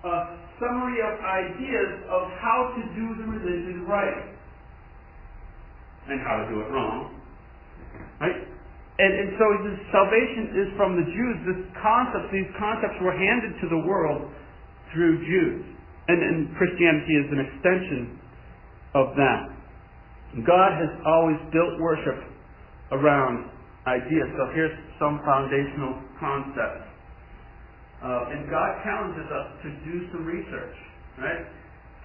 a 0.04 0.16
summary 0.60 1.00
of 1.02 1.18
ideas 1.24 2.04
of 2.12 2.30
how 2.38 2.76
to 2.76 2.82
do 2.94 3.06
the 3.18 3.26
religion 3.26 3.88
right 3.88 4.36
and 6.10 6.20
how 6.22 6.44
to 6.44 6.46
do 6.52 6.62
it 6.62 6.70
wrong. 6.70 7.17
Right? 8.20 8.40
And, 8.98 9.12
and 9.14 9.30
so 9.38 9.46
this 9.62 9.78
salvation 9.94 10.44
is 10.58 10.70
from 10.74 10.98
the 10.98 11.06
Jews. 11.06 11.36
This 11.46 11.62
concept, 11.78 12.34
these 12.34 12.50
concepts 12.58 12.98
were 13.02 13.14
handed 13.14 13.62
to 13.62 13.68
the 13.70 13.82
world 13.86 14.26
through 14.94 15.22
Jews. 15.22 15.62
And, 16.10 16.18
and 16.18 16.38
Christianity 16.58 17.14
is 17.14 17.28
an 17.30 17.42
extension 17.46 18.02
of 18.98 19.14
that. 19.14 19.54
God 20.46 20.72
has 20.82 20.92
always 21.06 21.38
built 21.54 21.78
worship 21.78 22.20
around 22.92 23.52
ideas. 23.86 24.28
So 24.34 24.50
here's 24.56 24.74
some 24.98 25.22
foundational 25.24 26.02
concepts. 26.20 26.88
Uh, 28.02 28.34
and 28.34 28.50
God 28.50 28.72
challenges 28.86 29.26
us 29.30 29.48
to 29.66 29.70
do 29.86 29.96
some 30.14 30.26
research, 30.26 30.78
right? 31.18 31.46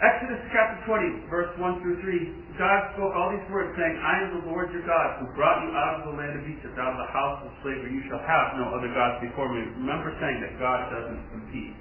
Exodus 0.01 0.41
chapter 0.51 0.79
20, 0.89 1.29
verse 1.29 1.53
1 1.61 1.85
through 1.85 2.01
3, 2.01 2.57
God 2.57 2.81
spoke 2.97 3.13
all 3.13 3.29
these 3.33 3.45
words 3.53 3.77
saying, 3.77 3.97
I 4.01 4.25
am 4.25 4.29
the 4.41 4.45
Lord 4.49 4.73
your 4.73 4.85
God 4.89 5.21
who 5.21 5.29
brought 5.37 5.63
you 5.63 5.71
out 5.77 6.01
of 6.01 6.11
the 6.11 6.15
land 6.17 6.41
of 6.41 6.45
Egypt, 6.49 6.75
out 6.81 6.97
of 6.97 7.01
the 7.01 7.11
house 7.13 7.39
of 7.45 7.51
slavery. 7.61 7.93
You 7.93 8.03
shall 8.09 8.23
have 8.25 8.57
no 8.59 8.73
other 8.73 8.91
gods 8.91 9.23
before 9.23 9.53
me. 9.53 9.63
Remember 9.79 10.11
saying 10.19 10.43
that 10.43 10.57
God 10.57 10.91
doesn't 10.91 11.23
compete. 11.31 11.77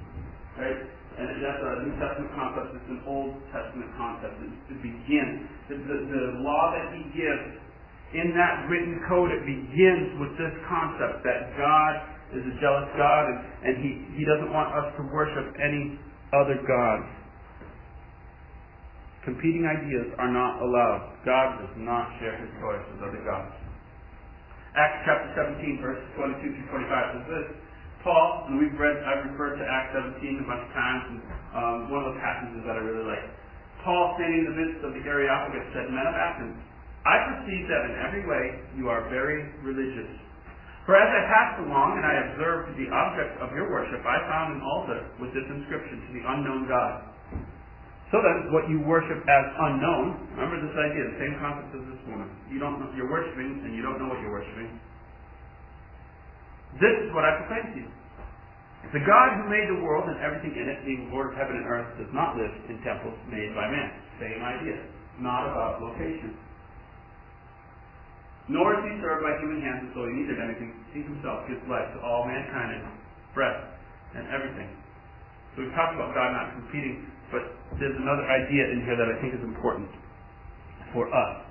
Right? 0.59 0.79
And 1.17 1.27
that's 1.43 1.59
a 1.59 1.71
New 1.83 1.95
Testament 1.99 2.31
concept. 2.35 2.67
It's 2.77 2.91
an 2.91 3.03
Old 3.03 3.35
Testament 3.51 3.91
concept. 3.99 4.35
It, 4.41 4.79
begins. 4.79 5.47
The, 5.67 5.75
the, 5.75 5.97
the 6.07 6.23
law 6.45 6.71
that 6.71 6.95
he 6.95 7.03
gives 7.15 7.45
in 8.15 8.35
that 8.35 8.67
written 8.67 8.99
code, 9.07 9.31
it 9.31 9.43
begins 9.43 10.19
with 10.19 10.35
this 10.35 10.55
concept 10.67 11.23
that 11.23 11.51
God 11.55 11.93
is 12.31 12.43
a 12.47 12.55
jealous 12.63 12.87
God 12.95 13.23
and, 13.27 13.39
and 13.67 13.73
he, 13.83 13.91
he 14.19 14.23
doesn't 14.23 14.51
want 14.55 14.71
us 14.71 14.87
to 14.99 15.03
worship 15.11 15.51
any 15.59 15.99
other 16.31 16.59
gods. 16.63 17.07
Competing 19.21 19.69
ideas 19.69 20.09
are 20.17 20.33
not 20.33 20.61
allowed. 20.65 21.13
God 21.21 21.61
does 21.61 21.75
not 21.77 22.09
share 22.17 22.41
his 22.41 22.49
toys 22.57 22.81
with 22.89 23.05
other 23.05 23.21
gods. 23.21 23.53
Acts 24.73 25.05
chapter 25.05 25.29
17, 25.61 25.77
verses 25.77 26.07
22 26.17 26.41
through 26.41 26.67
25 26.89 26.89
says 26.89 27.25
this. 27.29 27.47
Paul, 28.01 28.49
and 28.49 28.57
we've 28.57 28.73
read, 28.81 28.97
I've 29.05 29.29
referred 29.29 29.61
to 29.61 29.65
Acts 29.67 29.93
17 29.93 30.41
a 30.41 30.45
bunch 30.49 30.63
of 30.65 30.71
times, 30.73 31.03
and 31.13 31.19
um, 31.53 31.77
one 31.93 32.01
of 32.01 32.17
the 32.17 32.19
passages 32.23 32.65
that 32.65 32.73
I 32.73 32.81
really 32.81 33.05
like. 33.05 33.29
Paul, 33.85 34.17
standing 34.17 34.41
in 34.41 34.47
the 34.49 34.57
midst 34.57 34.81
of 34.81 34.97
the 34.97 35.03
Areopagus, 35.05 35.69
said, 35.69 35.85
Men 35.93 36.05
of 36.09 36.17
Athens, 36.17 36.57
I 37.05 37.15
perceive 37.29 37.69
that 37.69 37.81
in 37.89 37.93
every 38.01 38.25
way 38.25 38.43
you 38.73 38.89
are 38.89 39.05
very 39.09 39.53
religious. 39.61 40.09
For 40.89 40.97
as 40.97 41.09
I 41.09 41.21
passed 41.29 41.57
along 41.61 42.01
and 42.01 42.05
I 42.05 42.33
observed 42.33 42.73
the 42.73 42.89
object 42.89 43.37
of 43.37 43.53
your 43.53 43.69
worship, 43.69 44.01
I 44.01 44.17
found 44.25 44.57
an 44.57 44.61
altar 44.65 45.01
with 45.21 45.29
this 45.29 45.45
inscription 45.45 46.09
to 46.09 46.09
the 46.09 46.25
unknown 46.25 46.65
God. 46.65 47.10
So 48.11 48.19
then, 48.19 48.51
what 48.51 48.67
you 48.67 48.83
worship 48.83 49.23
as 49.23 49.45
unknown, 49.71 50.35
remember 50.35 50.59
this 50.59 50.75
idea, 50.75 51.15
the 51.15 51.19
same 51.19 51.35
concept 51.39 51.71
as 51.71 51.83
this 51.95 52.01
woman. 52.11 52.27
You 52.51 52.59
don't 52.59 52.75
know, 52.75 52.91
you're 52.91 53.07
worshiping, 53.07 53.63
and 53.63 53.71
you 53.71 53.79
don't 53.79 53.95
know 54.03 54.11
what 54.11 54.19
you're 54.19 54.35
worshiping. 54.35 54.67
This 56.75 56.91
is 57.07 57.09
what 57.15 57.23
I 57.23 57.39
proclaim 57.39 57.65
to 57.71 57.77
you. 57.87 57.89
The 58.91 59.03
God 59.07 59.39
who 59.39 59.47
made 59.47 59.63
the 59.71 59.79
world 59.79 60.11
and 60.11 60.19
everything 60.19 60.51
in 60.51 60.67
it, 60.67 60.83
being 60.83 61.07
Lord 61.07 61.31
of 61.31 61.39
heaven 61.39 61.55
and 61.55 61.63
earth, 61.63 61.87
does 61.95 62.11
not 62.11 62.35
live 62.35 62.51
in 62.67 62.83
temples 62.83 63.15
made 63.31 63.55
by 63.55 63.71
man. 63.71 63.89
Same 64.19 64.43
idea. 64.43 64.75
Not 65.23 65.47
about 65.47 65.79
location. 65.79 66.35
Nor 68.51 68.75
is 68.75 68.83
he 68.83 68.99
served 68.99 69.23
by 69.23 69.39
human 69.39 69.63
hands, 69.63 69.87
and 69.87 69.91
so 69.95 70.03
he 70.03 70.11
neither 70.19 70.35
anything. 70.35 70.75
He 70.91 70.99
himself 71.07 71.47
gives 71.47 71.63
life 71.71 71.87
to 71.95 71.99
all 72.03 72.27
mankind 72.27 72.75
and 72.75 72.83
breath 73.31 73.71
and 74.17 74.27
everything. 74.33 74.67
So 75.55 75.63
we've 75.63 75.75
talked 75.77 75.95
about 75.95 76.11
God 76.11 76.35
not 76.35 76.51
competing 76.59 77.10
but 77.31 77.55
there's 77.79 77.95
another 77.95 78.27
idea 78.27 78.67
in 78.75 78.83
here 78.83 78.99
that 78.99 79.07
I 79.07 79.15
think 79.23 79.33
is 79.33 79.43
important 79.43 79.87
for 80.91 81.07
us. 81.07 81.47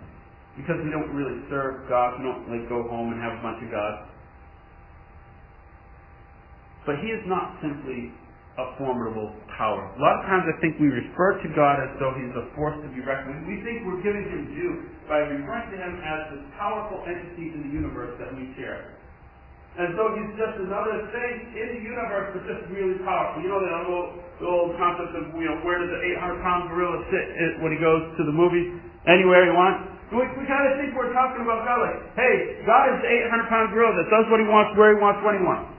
Because 0.55 0.77
we 0.85 0.93
don't 0.93 1.09
really 1.16 1.40
serve 1.49 1.88
God, 1.88 2.21
we 2.21 2.29
don't 2.29 2.45
like 2.53 2.69
go 2.69 2.85
home 2.87 3.16
and 3.16 3.19
have 3.19 3.40
a 3.40 3.43
bunch 3.43 3.64
of 3.64 3.73
gods. 3.73 4.05
But 6.85 7.01
He 7.01 7.09
is 7.09 7.25
not 7.25 7.57
simply 7.64 8.12
a 8.61 8.77
formidable 8.77 9.33
power. 9.57 9.81
A 9.81 10.01
lot 10.01 10.21
of 10.21 10.23
times 10.29 10.45
I 10.45 10.57
think 10.61 10.77
we 10.77 10.93
refer 10.93 11.40
to 11.40 11.49
God 11.57 11.81
as 11.81 11.97
though 11.97 12.12
He's 12.12 12.35
a 12.37 12.53
force 12.53 12.77
to 12.85 12.88
be 12.93 13.01
reckoned 13.01 13.40
with. 13.40 13.57
We 13.57 13.64
think 13.64 13.88
we're 13.88 14.05
giving 14.05 14.27
Him 14.29 14.53
due 14.53 14.75
by 15.09 15.25
referring 15.25 15.73
to 15.73 15.77
Him 15.81 15.95
as 16.05 16.21
this 16.37 16.45
powerful 16.61 17.01
entity 17.09 17.57
in 17.57 17.64
the 17.64 17.73
universe 17.73 18.12
that 18.21 18.37
we 18.37 18.53
share. 18.61 19.00
And 19.79 19.95
so 19.95 20.03
he's 20.19 20.35
just 20.35 20.57
another 20.67 21.07
thing 21.15 21.35
in 21.55 21.67
the 21.79 21.81
universe, 21.87 22.35
but 22.35 22.43
just 22.43 22.67
really 22.75 22.99
powerful. 23.07 23.39
You 23.39 23.55
know 23.55 23.63
that 23.63 23.87
old, 23.87 24.19
the 24.43 24.49
old 24.51 24.75
concept 24.75 25.15
of 25.15 25.31
you 25.39 25.47
know 25.47 25.63
where 25.63 25.79
does 25.79 25.95
the 25.95 26.01
800 26.19 26.43
pound 26.43 26.67
gorilla 26.75 26.99
sit 27.07 27.63
when 27.63 27.71
he 27.71 27.79
goes 27.79 28.03
to 28.19 28.23
the 28.27 28.35
movies? 28.35 28.75
Anywhere 29.07 29.47
he 29.47 29.55
wants. 29.55 29.87
We, 30.11 30.27
we 30.37 30.43
kind 30.51 30.67
of 30.67 30.75
think 30.83 30.93
we're 30.99 31.15
talking 31.15 31.47
about 31.47 31.63
God 31.63 31.87
like, 31.87 32.03
hey, 32.19 32.67
God 32.67 32.91
is 32.93 32.99
the 32.99 33.11
800 33.31 33.47
pound 33.47 33.71
gorilla 33.71 33.95
that 33.95 34.11
does 34.11 34.27
what 34.27 34.43
he 34.43 34.49
wants, 34.51 34.75
where 34.75 34.91
he 34.93 34.99
wants, 34.99 35.23
when 35.23 35.39
he 35.39 35.45
wants. 35.47 35.71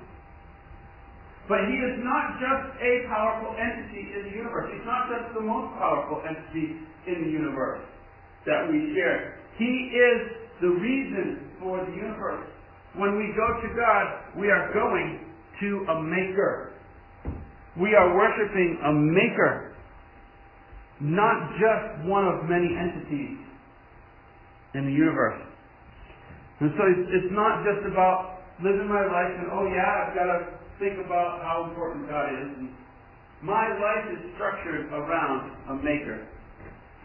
But 1.51 1.67
he 1.67 1.75
is 1.75 1.99
not 1.99 2.39
just 2.39 2.79
a 2.79 3.11
powerful 3.11 3.51
entity 3.59 4.07
in 4.15 4.31
the 4.31 4.33
universe. 4.39 4.71
He's 4.71 4.87
not 4.87 5.11
just 5.11 5.35
the 5.35 5.43
most 5.43 5.75
powerful 5.75 6.23
entity 6.23 6.79
in 7.11 7.27
the 7.27 7.31
universe 7.31 7.83
that 8.47 8.71
we 8.71 8.95
share. 8.95 9.35
He 9.59 9.91
is 9.91 10.19
the 10.63 10.71
reason 10.79 11.51
for 11.59 11.83
the 11.83 11.91
universe. 11.91 12.47
When 12.95 13.15
we 13.15 13.31
go 13.35 13.47
to 13.61 13.67
God, 13.75 14.39
we 14.39 14.49
are 14.51 14.73
going 14.73 15.23
to 15.61 15.85
a 15.91 16.03
maker. 16.03 16.73
We 17.79 17.95
are 17.95 18.15
worshiping 18.15 18.79
a 18.83 18.91
maker, 18.91 19.75
not 20.99 21.55
just 21.55 22.07
one 22.07 22.27
of 22.27 22.43
many 22.49 22.67
entities 22.67 23.39
in 24.75 24.85
the 24.85 24.91
universe. 24.91 25.39
And 26.59 26.71
so 26.75 26.83
it's 26.83 27.31
not 27.31 27.63
just 27.63 27.87
about 27.87 28.43
living 28.59 28.91
my 28.91 29.07
life 29.07 29.33
and, 29.39 29.47
oh 29.55 29.65
yeah, 29.71 30.05
I've 30.05 30.13
got 30.13 30.27
to 30.27 30.39
think 30.77 30.99
about 30.99 31.41
how 31.41 31.71
important 31.71 32.11
God 32.11 32.27
is. 32.27 32.49
And 32.59 32.69
my 33.41 33.71
life 33.71 34.05
is 34.13 34.19
structured 34.35 34.91
around 34.91 35.55
a 35.71 35.75
maker. 35.79 36.27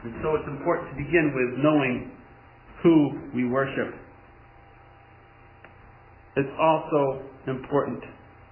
And 0.02 0.12
so 0.20 0.34
it's 0.34 0.48
important 0.50 0.90
to 0.90 0.96
begin 0.98 1.30
with 1.30 1.62
knowing 1.62 2.10
who 2.82 3.30
we 3.32 3.48
worship 3.48 3.94
it's 6.36 6.54
also 6.60 7.24
important 7.48 8.04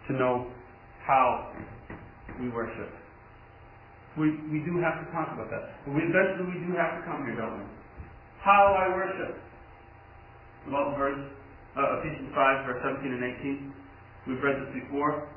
to 0.08 0.12
know 0.16 0.48
how 1.04 1.52
we 2.40 2.48
worship. 2.48 2.88
We, 4.16 4.30
we 4.48 4.64
do 4.64 4.80
have 4.80 5.04
to 5.04 5.06
talk 5.12 5.36
about 5.36 5.52
that. 5.52 5.76
We, 5.84 6.00
eventually 6.00 6.48
we 6.48 6.58
do 6.64 6.72
have 6.80 6.96
to 6.96 7.02
come 7.04 7.28
here, 7.28 7.36
don't 7.36 7.60
we? 7.60 7.66
How 8.40 8.72
I 8.72 8.88
worship. 8.94 9.36
Well, 10.70 10.96
verse, 10.96 11.20
uh, 11.76 12.00
Ephesians 12.00 12.32
5, 12.32 12.64
verse 12.64 12.80
17 13.04 13.04
and 13.04 13.24
18. 13.36 14.32
We've 14.32 14.40
read 14.40 14.64
this 14.64 14.72
before. 14.80 15.28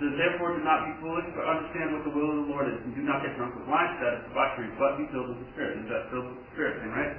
Says, 0.00 0.16
Therefore 0.18 0.58
do 0.58 0.64
not 0.64 0.88
be 0.88 0.92
foolish, 1.04 1.28
but 1.36 1.44
understand 1.46 1.94
what 1.94 2.02
the 2.02 2.10
will 2.16 2.26
of 2.34 2.36
the 2.42 2.48
Lord 2.50 2.66
is, 2.66 2.80
and 2.82 2.96
do 2.96 3.04
not 3.04 3.22
get 3.22 3.36
drunk 3.38 3.54
with 3.54 3.68
wine, 3.68 4.00
that 4.02 4.18
is 4.18 4.22
debauchery, 4.32 4.72
but 4.74 4.98
be 4.98 5.06
filled 5.14 5.30
with 5.36 5.38
the 5.44 5.48
Spirit. 5.54 5.78
Is 5.78 5.86
that 5.92 6.10
filled 6.10 6.26
with 6.32 6.40
the 6.42 6.48
Spirit 6.56 6.80
thing, 6.82 6.90
right? 6.90 7.14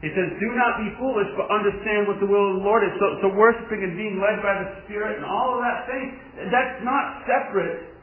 He 0.00 0.08
says, 0.16 0.32
do 0.40 0.48
not 0.56 0.80
be 0.80 0.88
foolish, 0.96 1.28
but 1.36 1.52
understand 1.52 2.08
what 2.08 2.16
the 2.24 2.28
will 2.28 2.56
of 2.56 2.60
the 2.60 2.64
Lord 2.64 2.80
is. 2.88 2.92
So, 2.96 3.20
so 3.20 3.28
worshiping 3.36 3.84
and 3.84 4.00
being 4.00 4.16
led 4.16 4.40
by 4.40 4.56
the 4.56 4.80
Spirit 4.88 5.20
and 5.20 5.28
all 5.28 5.56
of 5.56 5.60
that 5.60 5.84
thing, 5.84 6.16
that's 6.48 6.80
not 6.80 7.20
separate 7.28 8.00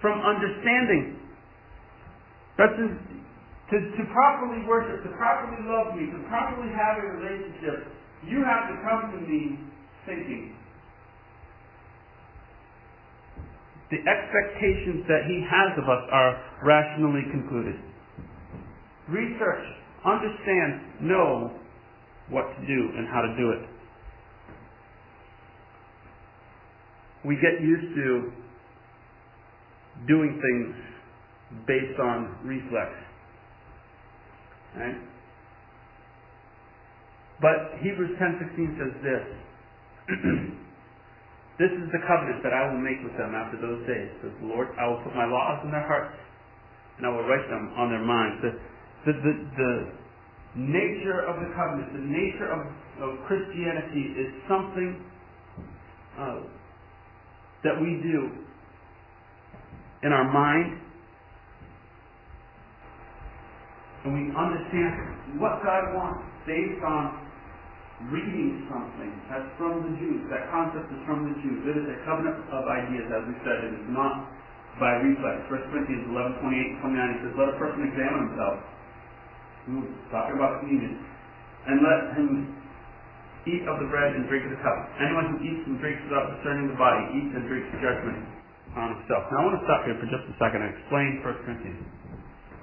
from 0.00 0.24
understanding. 0.24 1.20
That's 2.56 2.72
to, 2.80 2.86
to, 2.88 3.76
to 3.76 4.02
properly 4.08 4.64
worship, 4.64 5.04
to 5.04 5.12
properly 5.20 5.60
love 5.68 5.92
me, 5.92 6.08
to 6.16 6.20
properly 6.32 6.72
have 6.72 6.96
a 6.96 7.04
relationship, 7.20 7.92
you 8.24 8.40
have 8.40 8.72
to 8.72 8.76
come 8.80 9.12
to 9.12 9.20
me 9.28 9.60
thinking. 10.08 10.56
The 13.92 14.00
expectations 14.00 15.04
that 15.12 15.28
he 15.28 15.44
has 15.44 15.76
of 15.76 15.84
us 15.92 16.04
are 16.08 16.40
rationally 16.64 17.28
concluded. 17.28 17.76
Research 19.12 19.83
understand, 20.04 21.00
know 21.00 21.52
what 22.30 22.44
to 22.54 22.66
do 22.66 22.80
and 22.96 23.08
how 23.08 23.22
to 23.22 23.36
do 23.36 23.50
it. 23.50 23.68
We 27.24 27.36
get 27.36 27.60
used 27.60 27.94
to 27.96 28.32
doing 30.06 30.40
things 30.40 31.64
based 31.66 31.98
on 32.00 32.36
reflex. 32.44 32.92
Right? 34.76 34.98
But 37.40 37.80
Hebrews 37.80 38.18
10:16 38.18 38.78
says 38.78 38.94
this. 39.02 39.24
this 41.58 41.72
is 41.72 41.88
the 41.92 42.02
covenant 42.06 42.42
that 42.42 42.52
I 42.52 42.68
will 42.68 42.80
make 42.80 43.00
with 43.02 43.16
them 43.16 43.34
after 43.34 43.56
those 43.60 43.86
days, 43.86 44.10
says 44.20 44.32
the 44.40 44.46
Lord. 44.46 44.68
I 44.78 44.86
will 44.88 45.00
put 45.02 45.14
my 45.14 45.24
laws 45.24 45.64
in 45.64 45.70
their 45.70 45.86
hearts 45.86 46.16
and 46.98 47.06
I 47.06 47.10
will 47.10 47.24
write 47.24 47.48
them 47.48 47.72
on 47.76 47.90
their 47.90 48.04
minds. 48.04 48.42
The, 48.42 48.50
the, 49.04 49.12
the, 49.12 49.32
the 49.56 49.70
nature 50.56 51.24
of 51.28 51.40
the 51.40 51.50
covenant, 51.52 51.92
the 51.92 52.06
nature 52.08 52.48
of, 52.48 52.60
of 53.02 53.10
Christianity 53.26 54.16
is 54.16 54.30
something 54.48 55.04
uh, 56.18 56.40
that 57.64 57.76
we 57.80 58.00
do 58.00 58.44
in 60.04 60.12
our 60.12 60.28
mind, 60.28 60.80
and 64.04 64.12
we 64.12 64.24
understand 64.36 65.40
what 65.40 65.64
God 65.64 65.96
wants 65.96 66.22
based 66.44 66.84
on 66.84 67.24
reading 68.12 68.68
something. 68.68 69.10
That's 69.32 69.48
from 69.56 69.80
the 69.80 69.92
Jews. 69.96 70.28
That 70.28 70.52
concept 70.52 70.92
is 70.92 71.00
from 71.08 71.24
the 71.24 71.34
Jews. 71.40 71.60
It 71.72 71.76
is 71.80 71.88
a 71.88 71.98
covenant 72.04 72.36
of 72.52 72.68
ideas, 72.68 73.08
as 73.08 73.24
we 73.24 73.34
said. 73.48 73.64
It 73.64 73.74
is 73.80 73.88
not 73.88 74.28
by 74.76 75.00
reflex. 75.00 75.48
1 75.48 75.72
Corinthians 75.72 76.04
11, 76.12 76.36
28, 76.44 76.84
29, 76.84 77.16
it 77.16 77.18
says, 77.24 77.34
Let 77.38 77.48
a 77.48 77.56
person 77.56 77.80
examine 77.88 78.20
himself. 78.28 78.73
Ooh, 79.72 79.88
talking 80.12 80.36
about 80.36 80.60
communion. 80.60 81.00
And 81.64 81.80
let 81.80 82.00
him 82.20 82.28
eat 83.48 83.64
of 83.68 83.80
the 83.80 83.88
bread 83.88 84.12
and 84.16 84.28
drink 84.28 84.44
of 84.48 84.52
the 84.52 84.60
cup. 84.60 84.76
Anyone 85.00 85.36
who 85.36 85.36
eats 85.44 85.64
and 85.64 85.80
drinks 85.80 86.00
without 86.08 86.32
discerning 86.36 86.68
the 86.68 86.76
body 86.76 87.00
eats 87.16 87.32
and 87.32 87.44
drinks 87.48 87.68
judgment 87.80 88.20
on 88.76 89.00
himself. 89.00 89.28
Now 89.32 89.40
I 89.40 89.42
want 89.48 89.56
to 89.60 89.64
stop 89.64 89.84
here 89.88 89.96
for 89.96 90.08
just 90.08 90.24
a 90.28 90.34
second 90.36 90.64
and 90.64 90.70
explain 90.76 91.24
1 91.24 91.44
Corinthians. 91.48 91.80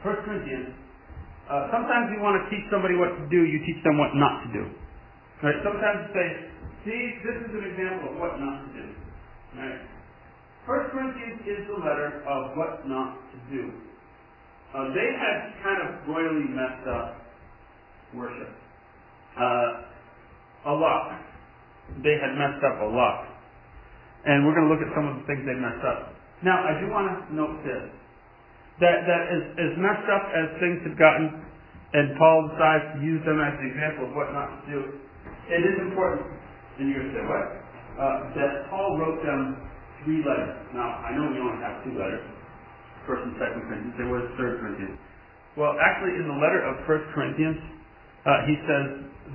1 0.05 0.25
Corinthians, 0.25 0.73
uh, 1.49 1.69
sometimes 1.69 2.09
you 2.13 2.21
want 2.21 2.41
to 2.41 2.43
teach 2.49 2.65
somebody 2.73 2.97
what 2.97 3.13
to 3.13 3.25
do, 3.29 3.45
you 3.45 3.61
teach 3.65 3.81
them 3.85 3.97
what 4.01 4.13
not 4.17 4.45
to 4.45 4.49
do. 4.53 4.63
Right? 5.41 5.57
Sometimes 5.65 6.05
you 6.05 6.09
say, 6.13 6.27
see, 6.85 7.01
this 7.25 7.37
is 7.49 7.51
an 7.53 7.65
example 7.65 8.13
of 8.13 8.15
what 8.21 8.37
not 8.37 8.65
to 8.65 8.69
do. 8.77 8.85
Right? 9.57 9.81
First 10.65 10.93
Corinthians 10.93 11.41
is 11.45 11.65
the 11.65 11.77
letter 11.81 12.21
of 12.29 12.53
what 12.57 12.85
not 12.85 13.17
to 13.33 13.37
do. 13.49 13.73
Uh, 14.71 14.87
they 14.95 15.09
had 15.19 15.37
kind 15.63 15.79
of 15.83 16.07
royally 16.07 16.47
messed 16.47 16.87
up 16.87 17.21
worship. 18.15 18.51
Uh, 19.35 20.71
a 20.71 20.73
lot. 20.75 21.19
They 22.03 22.15
had 22.15 22.35
messed 22.39 22.63
up 22.63 22.79
a 22.83 22.89
lot. 22.91 23.27
And 24.23 24.45
we're 24.45 24.53
going 24.53 24.69
to 24.69 24.71
look 24.71 24.83
at 24.83 24.91
some 24.95 25.07
of 25.09 25.19
the 25.19 25.25
things 25.25 25.43
they 25.43 25.57
messed 25.57 25.83
up. 25.83 26.13
Now, 26.45 26.61
I 26.61 26.77
do 26.79 26.87
want 26.87 27.09
to 27.09 27.15
note 27.33 27.59
this. 27.65 27.89
That, 28.79 29.05
that 29.05 29.23
as, 29.29 29.43
as 29.59 29.71
messed 29.77 30.07
up 30.09 30.25
as 30.33 30.47
things 30.61 30.81
have 30.87 30.97
gotten, 30.97 31.41
and 31.93 32.15
Paul 32.17 32.49
decides 32.53 32.95
to 32.95 32.97
use 33.03 33.21
them 33.27 33.37
as 33.43 33.53
an 33.59 33.65
example 33.67 34.09
of 34.09 34.11
what 34.15 34.31
not 34.31 34.47
to 34.47 34.61
do, 34.71 34.79
it 35.51 35.61
is 35.61 35.77
important, 35.83 36.31
and 36.79 36.87
you're 36.87 37.03
going 37.03 37.11
to 37.11 37.17
say, 37.19 37.25
what? 37.27 37.45
Uh, 37.99 38.17
that 38.39 38.71
Paul 38.71 38.97
wrote 38.97 39.19
them 39.21 39.69
three 40.01 40.23
letters. 40.23 40.55
Now, 40.73 41.03
I 41.03 41.13
know 41.13 41.29
we 41.29 41.37
only 41.37 41.59
have 41.61 41.83
two 41.83 41.93
letters, 41.93 42.23
First 43.05 43.23
and 43.25 43.35
Second 43.37 43.65
Corinthians. 43.67 43.95
There 43.97 44.11
was 44.11 44.25
Third 44.37 44.61
Corinthians. 44.61 44.97
Well, 45.59 45.75
actually, 45.77 46.15
in 46.15 46.25
the 46.31 46.39
letter 46.39 46.63
of 46.63 46.79
First 46.87 47.05
Corinthians, 47.11 47.59
uh, 48.23 48.47
he 48.47 48.55
says 48.63 48.85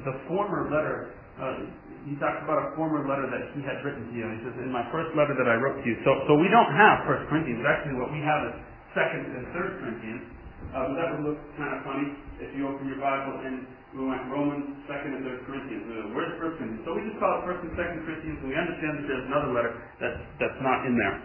the 0.06 0.14
former 0.30 0.70
letter. 0.72 1.12
Uh, 1.36 1.68
he 2.08 2.14
talks 2.22 2.38
about 2.46 2.62
a 2.62 2.66
former 2.78 3.02
letter 3.02 3.26
that 3.26 3.50
he 3.52 3.60
had 3.66 3.82
written 3.82 4.06
to 4.08 4.14
you. 4.14 4.24
He 4.38 4.40
says, 4.46 4.54
"In 4.62 4.70
my 4.70 4.86
first 4.94 5.12
letter 5.18 5.34
that 5.34 5.50
I 5.50 5.58
wrote 5.58 5.82
to 5.82 5.84
you." 5.84 5.98
So, 6.06 6.14
so 6.30 6.38
we 6.38 6.48
don't 6.48 6.70
have 6.70 7.04
First 7.04 7.28
Corinthians. 7.28 7.66
Actually, 7.66 7.98
what 7.98 8.14
we 8.14 8.22
have 8.22 8.40
is 8.48 8.54
Second 8.94 9.26
and 9.28 9.44
Third 9.52 9.82
Corinthians. 9.82 10.24
Uh, 10.72 10.88
but 10.88 10.94
that 10.96 11.08
would 11.14 11.24
look 11.28 11.40
kind 11.60 11.72
of 11.76 11.84
funny 11.84 12.16
if 12.40 12.50
you 12.56 12.66
open 12.66 12.88
your 12.88 12.98
Bible 12.98 13.38
and 13.44 13.68
we 13.96 14.04
went 14.04 14.24
Romans, 14.28 14.76
Second 14.88 15.20
and 15.20 15.22
Third 15.24 15.40
Corinthians. 15.48 15.84
Uh, 15.88 16.16
where's 16.16 16.32
First 16.40 16.60
Corinthians? 16.60 16.84
So 16.84 16.96
we 16.96 17.04
just 17.06 17.16
call 17.20 17.32
it 17.38 17.48
First 17.48 17.60
and 17.64 17.72
Second 17.76 18.04
Corinthians. 18.04 18.36
And 18.40 18.48
we 18.50 18.56
understand 18.56 18.92
that 19.00 19.06
there's 19.08 19.26
another 19.28 19.50
letter 19.52 19.72
that's 20.00 20.20
that's 20.40 20.60
not 20.64 20.84
in 20.88 20.96
there. 20.96 21.16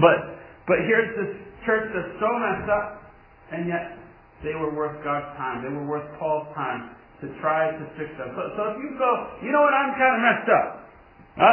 But 0.00 0.18
but 0.66 0.78
here's 0.88 1.10
this 1.14 1.32
church 1.66 1.90
that's 1.92 2.14
so 2.22 2.30
messed 2.30 2.70
up, 2.70 2.86
and 3.52 3.66
yet 3.68 3.98
they 4.46 4.54
were 4.54 4.72
worth 4.72 4.96
God's 5.02 5.28
time. 5.36 5.66
They 5.66 5.72
were 5.74 5.84
worth 5.84 6.06
Paul's 6.16 6.48
time 6.54 6.94
to 7.20 7.26
try 7.40 7.72
to 7.74 7.84
fix 7.96 8.12
them. 8.16 8.32
So, 8.36 8.42
so 8.54 8.62
if 8.72 8.76
you 8.80 8.94
go, 8.96 9.10
you 9.42 9.50
know 9.50 9.64
what, 9.64 9.74
I'm 9.74 9.92
kind 9.96 10.12
of 10.14 10.20
messed 10.22 10.50
up. 10.52 10.66
I, 11.36 11.52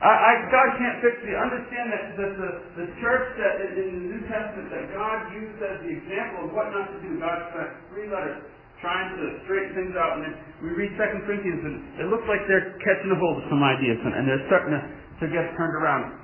I, 0.00 0.12
I, 0.12 0.32
God 0.48 0.68
can't 0.80 0.98
fix 1.04 1.20
me. 1.24 1.32
Understand 1.36 1.86
that, 1.92 2.04
that 2.16 2.32
the, 2.40 2.50
the 2.84 2.86
church 3.04 3.26
that 3.36 3.54
in 3.64 3.72
the 3.76 3.88
New 4.16 4.22
Testament 4.28 4.72
that 4.72 4.88
God 4.96 5.28
used 5.36 5.60
as 5.60 5.76
the 5.84 5.92
example 5.92 6.48
of 6.48 6.56
what 6.56 6.72
not 6.72 6.88
to 6.88 6.98
do, 7.04 7.20
God 7.20 7.36
spent 7.52 7.68
three 7.92 8.08
letters 8.08 8.40
trying 8.80 9.12
to 9.12 9.24
straighten 9.44 9.76
things 9.76 9.94
out. 9.96 10.16
And 10.16 10.24
then 10.24 10.34
we 10.64 10.72
read 10.72 10.92
Second 10.96 11.24
Corinthians, 11.28 11.60
and 11.64 11.76
it 12.00 12.08
looks 12.08 12.24
like 12.28 12.40
they're 12.48 12.80
catching 12.80 13.12
a 13.12 13.18
hold 13.20 13.44
of 13.44 13.46
some 13.52 13.60
ideas, 13.60 14.00
and, 14.00 14.12
and 14.16 14.24
they're 14.24 14.44
starting 14.48 14.72
to, 14.72 14.80
to 15.20 15.26
get 15.28 15.52
turned 15.56 15.76
around. 15.76 16.19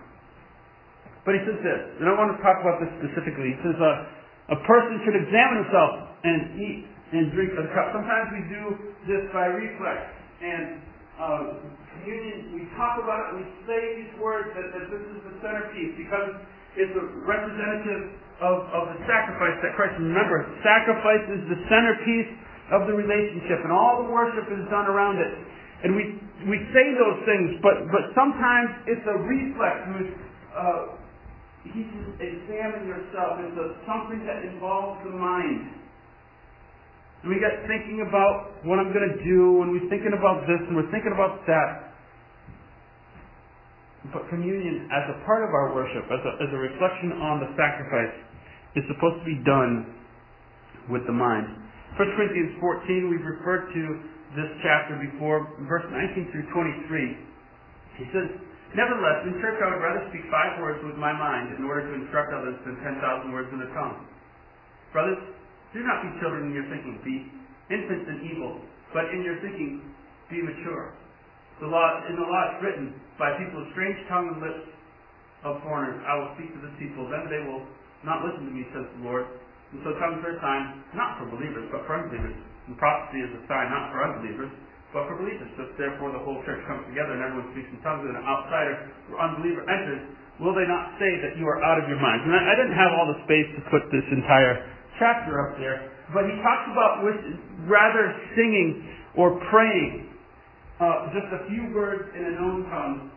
But 1.27 1.35
he 1.35 1.43
says 1.43 1.59
this, 1.59 1.81
and 1.99 2.07
I 2.07 2.15
want 2.15 2.31
to 2.33 2.39
talk 2.39 2.63
about 2.63 2.79
this 2.79 2.89
specifically. 3.03 3.51
He 3.51 3.59
says, 3.67 3.75
uh, 3.83 4.55
a 4.55 4.59
person 4.63 5.03
should 5.03 5.19
examine 5.19 5.67
himself 5.67 5.93
and 6.23 6.39
eat 6.55 6.87
and 7.13 7.35
drink 7.35 7.51
of 7.59 7.67
the 7.67 7.73
cup. 7.75 7.91
Sometimes 7.91 8.31
we 8.31 8.43
do 8.47 8.63
this 9.11 9.27
by 9.35 9.51
reflex. 9.51 10.07
And 10.39 10.79
uh, 11.19 11.67
communion, 11.99 12.55
we 12.55 12.71
talk 12.79 13.03
about 13.03 13.35
it, 13.35 13.43
we 13.43 13.45
say 13.67 14.07
these 14.07 14.15
words 14.23 14.55
that, 14.55 14.71
that 14.71 14.87
this 14.87 15.03
is 15.03 15.19
the 15.27 15.35
centerpiece 15.43 15.99
because 15.99 16.39
it's 16.79 16.95
a 16.95 17.05
representative 17.27 18.15
of, 18.39 18.69
of 18.71 18.95
the 18.95 18.99
sacrifice 19.09 19.57
that 19.65 19.75
Christ. 19.75 19.97
Remember, 19.99 20.45
sacrifice 20.63 21.25
is 21.33 21.43
the 21.51 21.59
centerpiece 21.67 22.31
of 22.71 22.87
the 22.87 22.95
relationship, 22.95 23.65
and 23.65 23.73
all 23.73 24.05
the 24.05 24.11
worship 24.13 24.45
is 24.53 24.63
done 24.69 24.87
around 24.87 25.19
it. 25.19 25.33
And 25.83 25.97
we 25.97 26.21
we 26.45 26.61
say 26.77 26.85
those 27.01 27.21
things, 27.25 27.57
but 27.65 27.89
but 27.89 28.13
sometimes 28.13 28.69
it's 28.91 29.07
a 29.09 29.17
reflex. 29.25 29.77
Uh, 30.53 30.96
he 31.73 31.83
says, 31.89 32.07
examine 32.21 32.87
yourself. 32.87 33.41
It's 33.43 33.57
a, 33.57 33.67
something 33.89 34.23
that 34.27 34.45
involves 34.45 35.01
the 35.07 35.15
mind. 35.15 35.77
And 37.23 37.33
we 37.33 37.41
get 37.41 37.65
thinking 37.67 38.05
about 38.07 38.63
what 38.63 38.79
I'm 38.79 38.93
going 38.93 39.09
to 39.09 39.19
do, 39.25 39.65
and 39.65 39.73
we're 39.73 39.89
thinking 39.91 40.15
about 40.15 40.47
this, 40.47 40.61
and 40.69 40.77
we're 40.77 40.91
thinking 40.95 41.17
about 41.17 41.43
that. 41.49 41.97
But 44.15 44.31
communion, 44.31 44.87
as 44.93 45.05
a 45.11 45.17
part 45.27 45.43
of 45.43 45.51
our 45.51 45.75
worship, 45.75 46.07
as 46.07 46.23
a, 46.23 46.33
as 46.39 46.51
a 46.55 46.61
reflection 46.61 47.19
on 47.19 47.43
the 47.43 47.51
sacrifice, 47.59 48.15
is 48.79 48.85
supposed 48.93 49.19
to 49.25 49.27
be 49.27 49.43
done 49.43 49.91
with 50.87 51.03
the 51.11 51.17
mind. 51.17 51.51
1 51.99 52.15
Corinthians 52.15 52.55
14, 52.61 53.11
we've 53.11 53.25
referred 53.25 53.73
to 53.73 53.83
this 54.37 54.51
chapter 54.63 55.01
before, 55.01 55.49
verse 55.67 55.87
19 55.89 56.31
through 56.31 56.47
23. 56.53 57.17
He 57.99 58.07
says, 58.13 58.29
Nevertheless, 58.77 59.25
in 59.25 59.41
church 59.41 59.57
I 59.65 59.73
would 59.73 59.81
rather 59.81 60.05
speak 60.13 60.29
five 60.29 60.61
words 60.61 60.85
with 60.85 61.01
my 61.01 61.09
mind 61.09 61.57
in 61.57 61.65
order 61.65 61.89
to 61.89 61.93
instruct 61.97 62.37
others 62.37 62.61
than 62.69 62.77
10,000 62.85 63.33
words 63.33 63.49
in 63.49 63.65
the 63.65 63.73
tongue. 63.73 64.05
Brothers, 64.93 65.33
do 65.73 65.81
not 65.81 66.05
be 66.05 66.13
children 66.21 66.53
in 66.53 66.53
your 66.53 66.69
thinking. 66.69 67.01
Be 67.01 67.25
infants 67.73 68.05
in 68.05 68.29
evil, 68.29 68.61
but 68.93 69.09
in 69.17 69.25
your 69.25 69.41
thinking 69.41 69.81
be 70.29 70.45
mature. 70.45 70.93
The 71.65 71.73
law, 71.73 72.05
in 72.05 72.21
the 72.21 72.29
law 72.29 72.43
it's 72.53 72.61
written, 72.61 72.93
by 73.17 73.33
people 73.41 73.65
of 73.65 73.73
strange 73.73 73.97
tongue 74.13 74.37
and 74.37 74.45
lips 74.45 74.69
of 75.49 75.65
foreigners, 75.65 75.97
I 76.05 76.13
will 76.21 76.37
speak 76.37 76.53
to 76.53 76.61
this 76.61 76.77
people. 76.77 77.09
Then 77.09 77.33
they 77.33 77.41
will 77.49 77.65
not 78.05 78.29
listen 78.29 78.45
to 78.45 78.53
me, 78.53 78.69
says 78.77 78.85
the 79.01 79.09
Lord. 79.09 79.25
And 79.73 79.81
so 79.89 79.97
comes 79.97 80.21
their 80.21 80.37
time, 80.45 80.85
not 80.93 81.17
for 81.17 81.33
believers, 81.33 81.65
but 81.73 81.89
for 81.89 81.97
unbelievers. 81.97 82.37
And 82.69 82.77
prophecy 82.77 83.25
is 83.25 83.33
a 83.41 83.43
sign 83.49 83.73
not 83.73 83.89
for 83.89 84.05
unbelievers, 84.05 84.53
but 84.97 85.05
for 85.13 85.21
believers. 85.21 85.53
So 85.61 85.69
therefore 85.77 86.17
the 86.17 86.25
whole 86.25 86.41
church 86.49 86.65
comes 86.65 86.89
together 86.89 87.13
and 87.13 87.21
everyone 87.21 87.53
speaks 87.53 87.69
in 87.69 87.77
tongues, 87.85 88.09
and 88.09 88.17
an 88.17 88.25
outsider 88.25 88.89
or 89.13 89.21
unbeliever 89.21 89.69
enters. 89.69 90.01
Will 90.41 90.57
they 90.57 90.65
not 90.65 90.97
say 90.97 91.21
that 91.21 91.37
you 91.37 91.45
are 91.45 91.61
out 91.61 91.77
of 91.77 91.85
your 91.85 92.01
minds? 92.01 92.25
And 92.25 92.33
I, 92.33 92.41
I 92.41 92.55
didn't 92.57 92.77
have 92.77 92.97
all 92.97 93.05
the 93.13 93.21
space 93.29 93.49
to 93.57 93.61
put 93.69 93.85
this 93.93 94.05
entire 94.09 94.65
chapter 94.97 95.37
up 95.45 95.61
there, 95.61 95.93
but 96.17 96.25
he 96.25 96.33
talks 96.41 96.65
about 96.73 97.05
rather 97.69 98.05
singing 98.33 98.89
or 99.21 99.37
praying 99.53 100.09
uh, 100.81 101.13
just 101.13 101.29
a 101.33 101.41
few 101.49 101.73
words 101.77 102.09
in 102.17 102.25
a 102.25 102.33
known 102.41 102.65
tongue. 102.73 103.13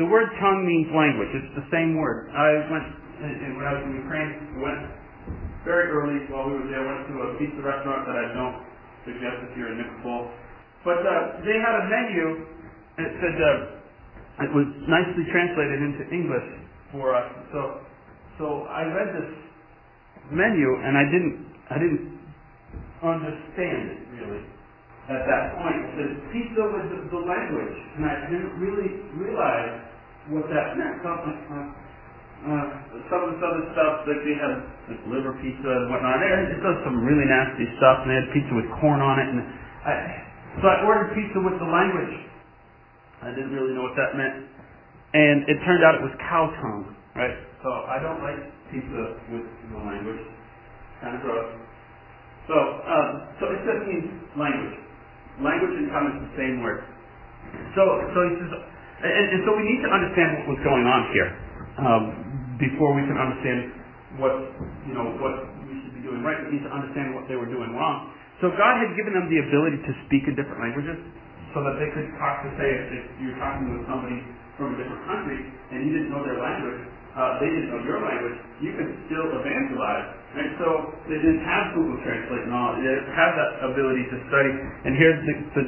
The 0.00 0.08
word 0.08 0.28
tongue 0.40 0.64
means 0.64 0.88
language. 0.92 1.32
It's 1.36 1.52
the 1.56 1.68
same 1.68 2.00
word. 2.00 2.32
I 2.32 2.68
went, 2.72 2.86
when 3.20 3.64
I 3.64 3.72
was 3.76 3.84
in 3.88 3.92
Ukraine, 4.00 4.32
went 4.60 4.88
very 5.68 5.92
early 5.92 6.24
while 6.32 6.48
we 6.48 6.56
were 6.56 6.68
there, 6.68 6.80
I 6.80 6.86
went 6.88 7.12
to 7.12 7.14
a 7.22 7.28
pizza 7.36 7.60
restaurant 7.60 8.08
that 8.08 8.16
I 8.16 8.26
don't 8.32 8.56
suggest 9.04 9.36
if 9.48 9.56
you're 9.56 9.68
in 9.68 9.84
Nikopol. 9.84 10.32
But 10.84 10.98
uh, 11.02 11.46
they 11.46 11.56
had 11.62 11.74
a 11.78 11.84
menu, 11.86 12.26
and 12.98 13.02
it 13.06 13.14
said, 13.22 13.36
uh, 13.38 14.44
it 14.46 14.50
was 14.50 14.66
nicely 14.90 15.24
translated 15.30 15.78
into 15.78 16.02
English 16.10 16.48
for 16.90 17.14
us. 17.14 17.28
So, 17.54 17.60
so 18.38 18.46
I 18.66 18.82
read 18.90 19.10
this 19.14 19.30
menu, 20.34 20.68
and 20.82 20.98
I 20.98 21.04
didn't, 21.06 21.36
I 21.70 21.76
didn't 21.78 22.04
understand 23.02 23.82
it 23.94 24.00
really 24.18 24.42
at 25.10 25.22
that 25.26 25.44
point. 25.58 25.78
It 25.82 25.94
The 25.98 26.06
pizza 26.30 26.62
was 26.62 26.84
the, 26.90 26.98
the 27.10 27.22
language, 27.22 27.76
and 27.98 28.02
I 28.06 28.14
didn't 28.30 28.54
really 28.58 28.90
realize 29.18 29.74
what 30.30 30.46
that 30.50 30.78
meant. 30.78 31.02
Some, 31.02 31.18
uh, 31.18 31.82
uh, 32.42 32.66
some 33.06 33.20
of 33.26 33.28
this 33.34 33.42
other 33.42 33.64
stuff, 33.74 34.02
like 34.06 34.22
they 34.26 34.34
had 34.34 34.54
like 34.90 35.02
liver 35.10 35.34
pizza 35.38 35.70
and 35.70 35.86
whatnot. 35.90 36.22
It 36.22 36.58
does 36.58 36.78
some 36.82 37.02
really 37.02 37.26
nasty 37.26 37.66
stuff, 37.78 38.02
and 38.02 38.10
they 38.10 38.18
had 38.18 38.28
pizza 38.34 38.52
with 38.54 38.66
corn 38.82 38.98
on 38.98 39.16
it. 39.18 39.28
And 39.30 39.38
I, 39.86 39.92
so 40.60 40.64
I 40.68 40.84
ordered 40.84 41.14
pizza 41.16 41.38
with 41.40 41.56
the 41.56 41.68
language. 41.68 42.14
I 43.22 43.30
didn't 43.32 43.54
really 43.54 43.72
know 43.72 43.86
what 43.86 43.96
that 43.96 44.18
meant, 44.18 44.50
and 45.14 45.46
it 45.46 45.56
turned 45.64 45.86
out 45.86 45.94
it 45.96 46.02
was 46.02 46.12
cow 46.26 46.50
tongue, 46.58 46.92
right? 47.14 47.36
So 47.62 47.70
I 47.70 48.02
don't 48.02 48.18
like 48.20 48.40
pizza 48.74 49.02
with 49.30 49.46
the 49.70 49.78
language. 49.78 50.20
Kind 51.00 51.16
of 51.16 51.22
gross. 51.22 51.48
So, 52.50 52.56
um, 52.58 53.10
so 53.38 53.44
it 53.54 53.62
just 53.62 53.82
means 53.86 54.06
language. 54.34 54.74
Language 55.38 55.74
and 55.78 55.88
tongue 55.94 56.08
is 56.10 56.18
the 56.26 56.34
same 56.34 56.62
word. 56.62 56.82
So, 57.78 57.82
so 58.12 58.18
he 58.26 58.32
says, 58.42 58.52
and, 59.02 59.24
and 59.38 59.40
so 59.46 59.54
we 59.54 59.64
need 59.66 59.80
to 59.86 59.90
understand 59.90 60.28
what 60.42 60.58
was 60.58 60.60
going 60.66 60.86
on 60.86 61.00
here 61.14 61.30
um, 61.78 62.02
before 62.58 62.94
we 62.98 63.02
can 63.06 63.16
understand 63.18 63.78
what 64.20 64.34
you 64.84 64.92
know 64.92 65.08
what 65.22 65.48
we 65.64 65.74
should 65.86 65.94
be 65.96 66.04
doing 66.04 66.20
right. 66.20 66.36
We 66.46 66.58
need 66.60 66.66
to 66.68 66.72
understand 66.72 67.16
what 67.16 67.26
they 67.30 67.38
were 67.38 67.48
doing 67.48 67.72
wrong. 67.74 68.12
So 68.42 68.50
God 68.58 68.82
had 68.82 68.98
given 68.98 69.14
them 69.14 69.30
the 69.30 69.38
ability 69.38 69.78
to 69.86 69.92
speak 70.10 70.26
in 70.26 70.34
different 70.34 70.58
languages, 70.58 70.98
so 71.54 71.62
that 71.62 71.78
they 71.78 71.86
could 71.94 72.10
talk 72.18 72.42
to 72.42 72.50
say 72.58 72.66
if, 72.66 73.06
you're 73.22 73.38
talking 73.38 73.70
with 73.70 73.86
somebody 73.86 74.18
from 74.58 74.74
a 74.74 74.76
different 74.82 75.04
country 75.06 75.38
and 75.70 75.78
you 75.86 75.94
didn't 75.94 76.10
know 76.10 76.26
their 76.26 76.42
language, 76.42 76.82
uh, 77.14 77.38
they 77.38 77.48
didn't 77.48 77.70
know 77.70 77.80
your 77.86 78.00
language, 78.00 78.36
you 78.58 78.72
could 78.74 78.90
still 79.06 79.30
evangelize. 79.36 80.16
And 80.32 80.48
so 80.58 80.68
they 81.12 81.20
didn't 81.20 81.44
have 81.44 81.76
Google 81.76 82.00
Translate 82.02 82.48
and 82.48 82.52
all. 82.56 82.72
They 82.74 82.88
didn't 82.88 83.12
have 83.12 83.32
that 83.36 83.50
ability 83.68 84.04
to 84.10 84.16
study. 84.32 84.52
And 84.88 84.96
here 84.96 85.12
the, 85.12 85.34
the 85.60 85.64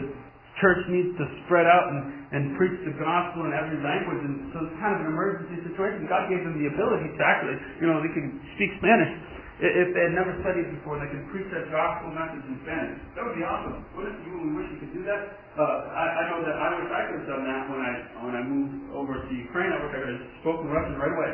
church 0.65 0.83
needs 0.89 1.13
to 1.21 1.25
spread 1.45 1.69
out 1.69 1.93
and, 1.93 2.01
and 2.33 2.43
preach 2.57 2.75
the 2.89 2.97
gospel 2.97 3.45
in 3.45 3.53
every 3.53 3.77
language. 3.85 4.25
And 4.25 4.51
so 4.57 4.65
it's 4.65 4.77
kind 4.81 4.97
of 4.97 5.05
an 5.05 5.13
emergency 5.13 5.61
situation. 5.69 6.09
God 6.09 6.33
gave 6.33 6.41
them 6.41 6.57
the 6.57 6.73
ability 6.73 7.13
to 7.13 7.23
actually, 7.23 7.61
you 7.79 7.87
know, 7.93 8.01
they 8.01 8.11
can 8.17 8.41
speak 8.57 8.73
Spanish. 8.81 9.13
If 9.63 9.95
they 9.95 10.03
had 10.11 10.15
never 10.19 10.35
studied 10.43 10.67
before, 10.75 10.99
they 10.99 11.07
could 11.15 11.31
preach 11.31 11.47
that 11.55 11.71
gospel 11.71 12.11
message 12.11 12.43
in 12.51 12.59
Spanish. 12.67 12.99
That 13.15 13.23
would 13.23 13.39
be 13.39 13.47
awesome. 13.47 13.87
Wouldn't 13.95 14.19
you? 14.27 14.35
We 14.35 14.51
wish 14.59 14.67
you 14.75 14.79
could 14.83 14.91
do 14.91 15.07
that. 15.07 15.39
Uh, 15.55 15.95
I, 15.95 16.05
I 16.11 16.23
know 16.35 16.43
that 16.43 16.59
I 16.59 16.67
wish 16.75 16.91
I 16.91 17.01
could 17.07 17.23
have 17.23 17.29
done 17.31 17.45
that 17.47 17.63
when 17.71 17.79
I 17.79 17.93
when 18.27 18.35
I 18.35 18.43
moved 18.43 18.91
over 18.91 19.15
to 19.15 19.31
Ukraine. 19.31 19.71
I 19.71 19.79
wish 19.79 19.95
I 19.95 20.01
could 20.03 20.11
have 20.19 20.27
spoken 20.43 20.67
Russian 20.75 20.99
right 20.99 21.15
away 21.15 21.33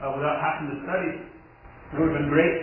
uh, 0.00 0.16
without 0.16 0.40
having 0.40 0.72
to 0.72 0.76
study. 0.88 1.10
It 1.92 1.96
would 2.00 2.08
have 2.08 2.18
been 2.24 2.32
great. 2.32 2.56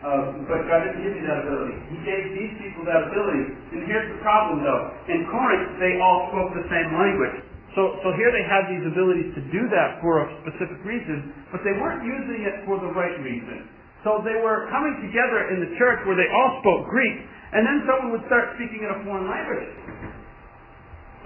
Uh, 0.00 0.32
but 0.48 0.64
God 0.64 0.88
didn't 0.88 1.04
give 1.04 1.12
me 1.12 1.20
that 1.28 1.44
ability. 1.44 1.76
He 1.92 2.00
gave 2.08 2.24
these 2.32 2.54
people 2.56 2.88
that 2.88 3.12
ability. 3.12 3.44
And 3.76 3.84
here's 3.84 4.08
the 4.08 4.24
problem, 4.24 4.64
though. 4.64 4.96
In 5.12 5.28
Corinth, 5.28 5.76
they 5.76 6.00
all 6.00 6.32
spoke 6.32 6.56
the 6.56 6.64
same 6.72 6.88
language. 6.96 7.44
So, 7.76 8.00
so 8.00 8.08
here 8.16 8.32
they 8.32 8.40
had 8.48 8.64
these 8.72 8.80
abilities 8.88 9.36
to 9.36 9.42
do 9.52 9.68
that 9.68 10.00
for 10.00 10.24
a 10.24 10.26
specific 10.40 10.80
reason, 10.88 11.36
but 11.52 11.60
they 11.68 11.76
weren't 11.76 12.00
using 12.02 12.48
it 12.48 12.64
for 12.64 12.80
the 12.80 12.88
right 12.96 13.14
reason. 13.20 13.68
So 14.02 14.24
they 14.24 14.38
were 14.40 14.64
coming 14.72 14.96
together 15.04 15.52
in 15.52 15.60
the 15.60 15.70
church 15.76 16.00
where 16.08 16.16
they 16.16 16.28
all 16.32 16.60
spoke 16.64 16.88
Greek, 16.88 17.20
and 17.52 17.66
then 17.68 17.84
someone 17.84 18.16
would 18.16 18.24
start 18.32 18.56
speaking 18.56 18.80
in 18.80 18.90
a 18.90 18.98
foreign 19.04 19.28
language. 19.28 19.68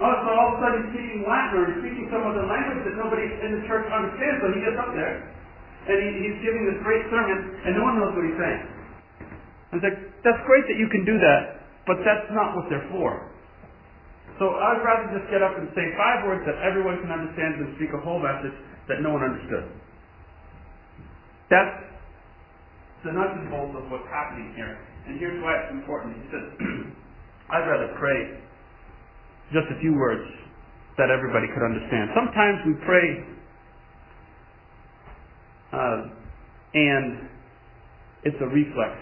Oh, 0.03 0.11
so 0.11 0.29
all 0.35 0.47
of 0.51 0.59
a 0.59 0.59
sudden 0.59 0.79
he's 0.83 0.91
speaking 0.91 1.23
Latin 1.23 1.55
or 1.55 1.63
he's 1.71 1.79
speaking 1.79 2.05
some 2.11 2.27
other 2.27 2.43
language 2.43 2.83
that 2.83 2.99
nobody 2.99 3.31
in 3.31 3.49
the 3.55 3.63
church 3.63 3.87
understands. 3.87 4.43
So 4.43 4.51
he 4.51 4.59
gets 4.59 4.75
up 4.75 4.91
there 4.91 5.23
and 5.87 5.97
he, 6.03 6.09
he's 6.19 6.37
giving 6.43 6.67
this 6.67 6.79
great 6.83 7.05
sermon, 7.13 7.61
and 7.63 7.71
no 7.79 7.83
one 7.85 7.95
knows 8.01 8.11
what 8.17 8.25
he's 8.25 8.39
saying. 8.41 8.63
I 9.71 9.73
was 9.79 9.83
like, 9.85 9.97
that's 10.25 10.41
great 10.49 10.65
that 10.67 10.77
you 10.81 10.89
can 10.89 11.05
do 11.05 11.15
that, 11.21 11.61
but 11.85 12.01
that's 12.03 12.27
not 12.33 12.57
what 12.57 12.65
they're 12.67 12.89
for. 12.89 13.29
So 14.41 14.51
I'd 14.51 14.83
rather 14.83 15.15
just 15.15 15.31
get 15.31 15.39
up 15.39 15.55
and 15.55 15.69
say 15.77 15.85
five 15.95 16.27
words 16.27 16.43
that 16.43 16.59
everyone 16.59 16.99
can 16.99 17.13
understand 17.13 17.61
than 17.61 17.71
speak 17.79 17.93
a 17.95 18.01
whole 18.03 18.19
message 18.19 18.51
that 18.91 18.99
no 18.99 19.15
one 19.15 19.23
understood. 19.23 19.71
That's 21.47 21.84
the 23.05 23.13
nuts 23.13 23.37
and 23.37 23.47
bolts 23.53 23.77
of 23.77 23.85
what's 23.93 24.09
happening 24.09 24.51
here. 24.57 24.81
And 25.05 25.21
here's 25.21 25.37
why 25.45 25.53
it's 25.61 25.71
important. 25.77 26.17
He 26.17 26.25
said, 26.33 26.45
I'd 27.53 27.69
rather 27.69 27.93
pray 28.01 28.41
just 29.53 29.69
a 29.69 29.77
few 29.77 29.93
words 29.93 30.25
that 30.97 31.13
everybody 31.13 31.45
could 31.53 31.61
understand. 31.61 32.09
Sometimes 32.17 32.57
we 32.65 32.73
pray 32.81 33.07
uh, 35.69 35.97
and 36.73 37.29
it's 38.23 38.39
a 38.41 38.49
reflex. 38.49 38.93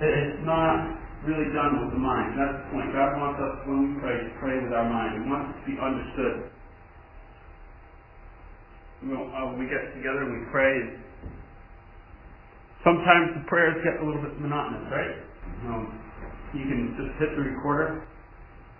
It's 0.00 0.42
not 0.42 0.98
really 1.26 1.50
done 1.54 1.84
with 1.84 1.94
the 1.94 2.02
mind. 2.02 2.38
That's 2.38 2.58
the 2.58 2.66
point. 2.74 2.90
God 2.94 3.18
wants 3.18 3.38
us, 3.38 3.54
when 3.66 3.78
we 3.82 3.90
pray, 4.02 4.16
to 4.18 4.30
pray 4.38 4.56
with 4.62 4.72
our 4.74 4.86
mind. 4.86 5.22
He 5.22 5.24
wants 5.30 5.54
us 5.54 5.56
to 5.62 5.66
be 5.66 5.76
understood. 5.78 6.36
You 9.02 9.08
know, 9.14 9.24
uh, 9.30 9.54
we 9.54 9.66
get 9.70 9.94
together 9.94 10.26
and 10.26 10.32
we 10.38 10.42
pray, 10.50 10.74
sometimes 12.84 13.38
the 13.38 13.44
prayers 13.50 13.78
get 13.82 13.98
a 14.00 14.04
little 14.04 14.22
bit 14.22 14.34
monotonous, 14.38 14.86
right? 14.90 15.14
Um, 15.66 15.84
you 16.54 16.64
can 16.64 16.94
just 16.96 17.12
hit 17.18 17.30
the 17.34 17.42
recorder. 17.42 18.04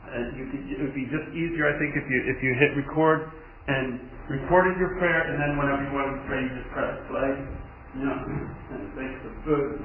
And 0.08 0.40
you 0.40 0.44
could, 0.48 0.62
it 0.72 0.78
would 0.80 0.96
be 0.96 1.04
just 1.12 1.28
easier, 1.36 1.68
I 1.68 1.76
think, 1.76 1.92
if 1.92 2.06
you 2.08 2.18
if 2.32 2.40
you 2.40 2.56
hit 2.56 2.72
record 2.80 3.28
and 3.68 4.00
recorded 4.32 4.80
your 4.80 4.96
prayer, 4.96 5.28
and 5.28 5.36
then 5.36 5.60
whenever 5.60 5.84
you 5.84 5.92
want 5.92 6.16
to 6.16 6.24
pray, 6.24 6.40
you 6.40 6.50
just 6.56 6.70
press 6.72 6.96
play. 7.12 7.28
You 7.92 8.08
know, 8.08 8.16
and 8.72 8.88
thanks 8.96 9.20
for 9.20 9.32
food, 9.44 9.84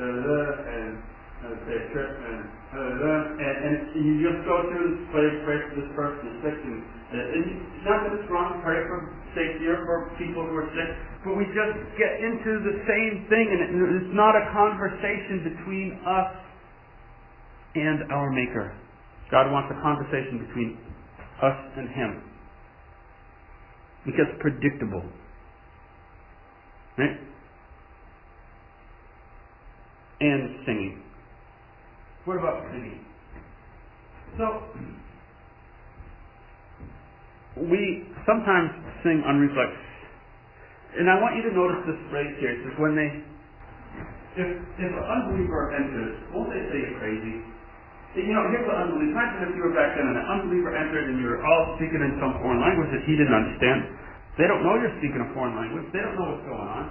da 0.00 0.06
da 0.08 0.40
and 0.64 0.92
uh, 1.40 1.56
and 1.56 2.40
and, 3.40 3.74
and 3.96 4.04
you 4.04 4.20
just 4.24 4.44
go 4.44 4.64
through 4.68 4.84
and 4.92 4.96
pray, 5.12 5.28
pray 5.44 5.58
for 5.68 5.74
this 5.80 5.90
person 5.96 6.20
who's 6.24 6.40
sick, 6.44 6.56
and, 6.56 6.80
and 7.16 7.44
not 7.84 8.04
that 8.08 8.12
it's 8.16 8.28
wrong 8.28 8.56
to 8.56 8.58
pray 8.60 8.80
for 8.88 9.12
safety 9.32 9.64
or 9.68 9.80
for 9.88 10.12
people 10.20 10.44
who 10.44 10.56
are 10.56 10.68
sick, 10.76 10.92
but 11.24 11.36
we 11.36 11.44
just 11.52 11.76
get 12.00 12.16
into 12.24 12.64
the 12.64 12.80
same 12.88 13.28
thing, 13.28 13.46
and 13.52 13.60
it's 14.00 14.14
not 14.16 14.32
a 14.32 14.48
conversation 14.56 15.44
between 15.44 16.00
us 16.06 16.32
and 17.74 18.10
our 18.10 18.30
Maker. 18.32 18.72
God 19.30 19.52
wants 19.52 19.68
a 19.70 19.80
conversation 19.82 20.46
between 20.48 20.78
us 21.42 21.58
and 21.76 21.88
Him. 21.90 22.22
Because 24.06 24.26
predictable. 24.40 25.04
Right? 26.96 27.20
And 30.20 30.64
singing. 30.64 31.02
What 32.24 32.38
about 32.38 32.64
singing? 32.72 33.04
So, 34.38 34.62
we 37.60 38.08
sometimes 38.26 38.70
sing 39.02 39.22
on 39.26 39.36
reflex 39.36 39.76
and 40.98 41.06
I 41.06 41.16
want 41.22 41.38
you 41.38 41.44
to 41.46 41.52
notice 41.54 41.82
this 41.86 42.00
phrase 42.10 42.34
here. 42.42 42.50
It 42.56 42.60
says, 42.66 42.74
when 42.80 42.98
they, 42.98 43.08
if, 44.40 44.48
if 44.58 44.90
an 44.90 45.06
unbeliever 45.06 45.70
enters, 45.74 46.14
won't 46.34 46.50
they 46.50 46.62
say 46.70 46.76
you're 46.82 46.98
crazy? 46.98 47.36
You 48.18 48.34
know, 48.34 48.42
here's 48.50 48.66
an 48.66 48.74
unbeliever. 48.74 49.14
Imagine 49.14 49.40
if 49.46 49.52
you 49.54 49.62
were 49.70 49.76
back 49.76 49.94
then 49.94 50.02
and 50.02 50.18
an 50.18 50.26
unbeliever 50.26 50.74
entered 50.74 51.06
and 51.14 51.22
you're 51.22 51.38
all 51.46 51.78
speaking 51.78 52.02
in 52.02 52.18
some 52.18 52.42
foreign 52.42 52.58
language 52.58 52.90
that 52.90 53.06
he 53.06 53.14
didn't 53.14 53.34
understand. 53.34 53.86
They 54.34 54.50
don't 54.50 54.66
know 54.66 54.74
you're 54.82 54.94
speaking 54.98 55.22
a 55.22 55.30
foreign 55.30 55.54
language. 55.54 55.86
They 55.94 56.02
don't 56.02 56.18
know 56.18 56.34
what's 56.34 56.46
going 56.46 56.70
on. 56.74 56.84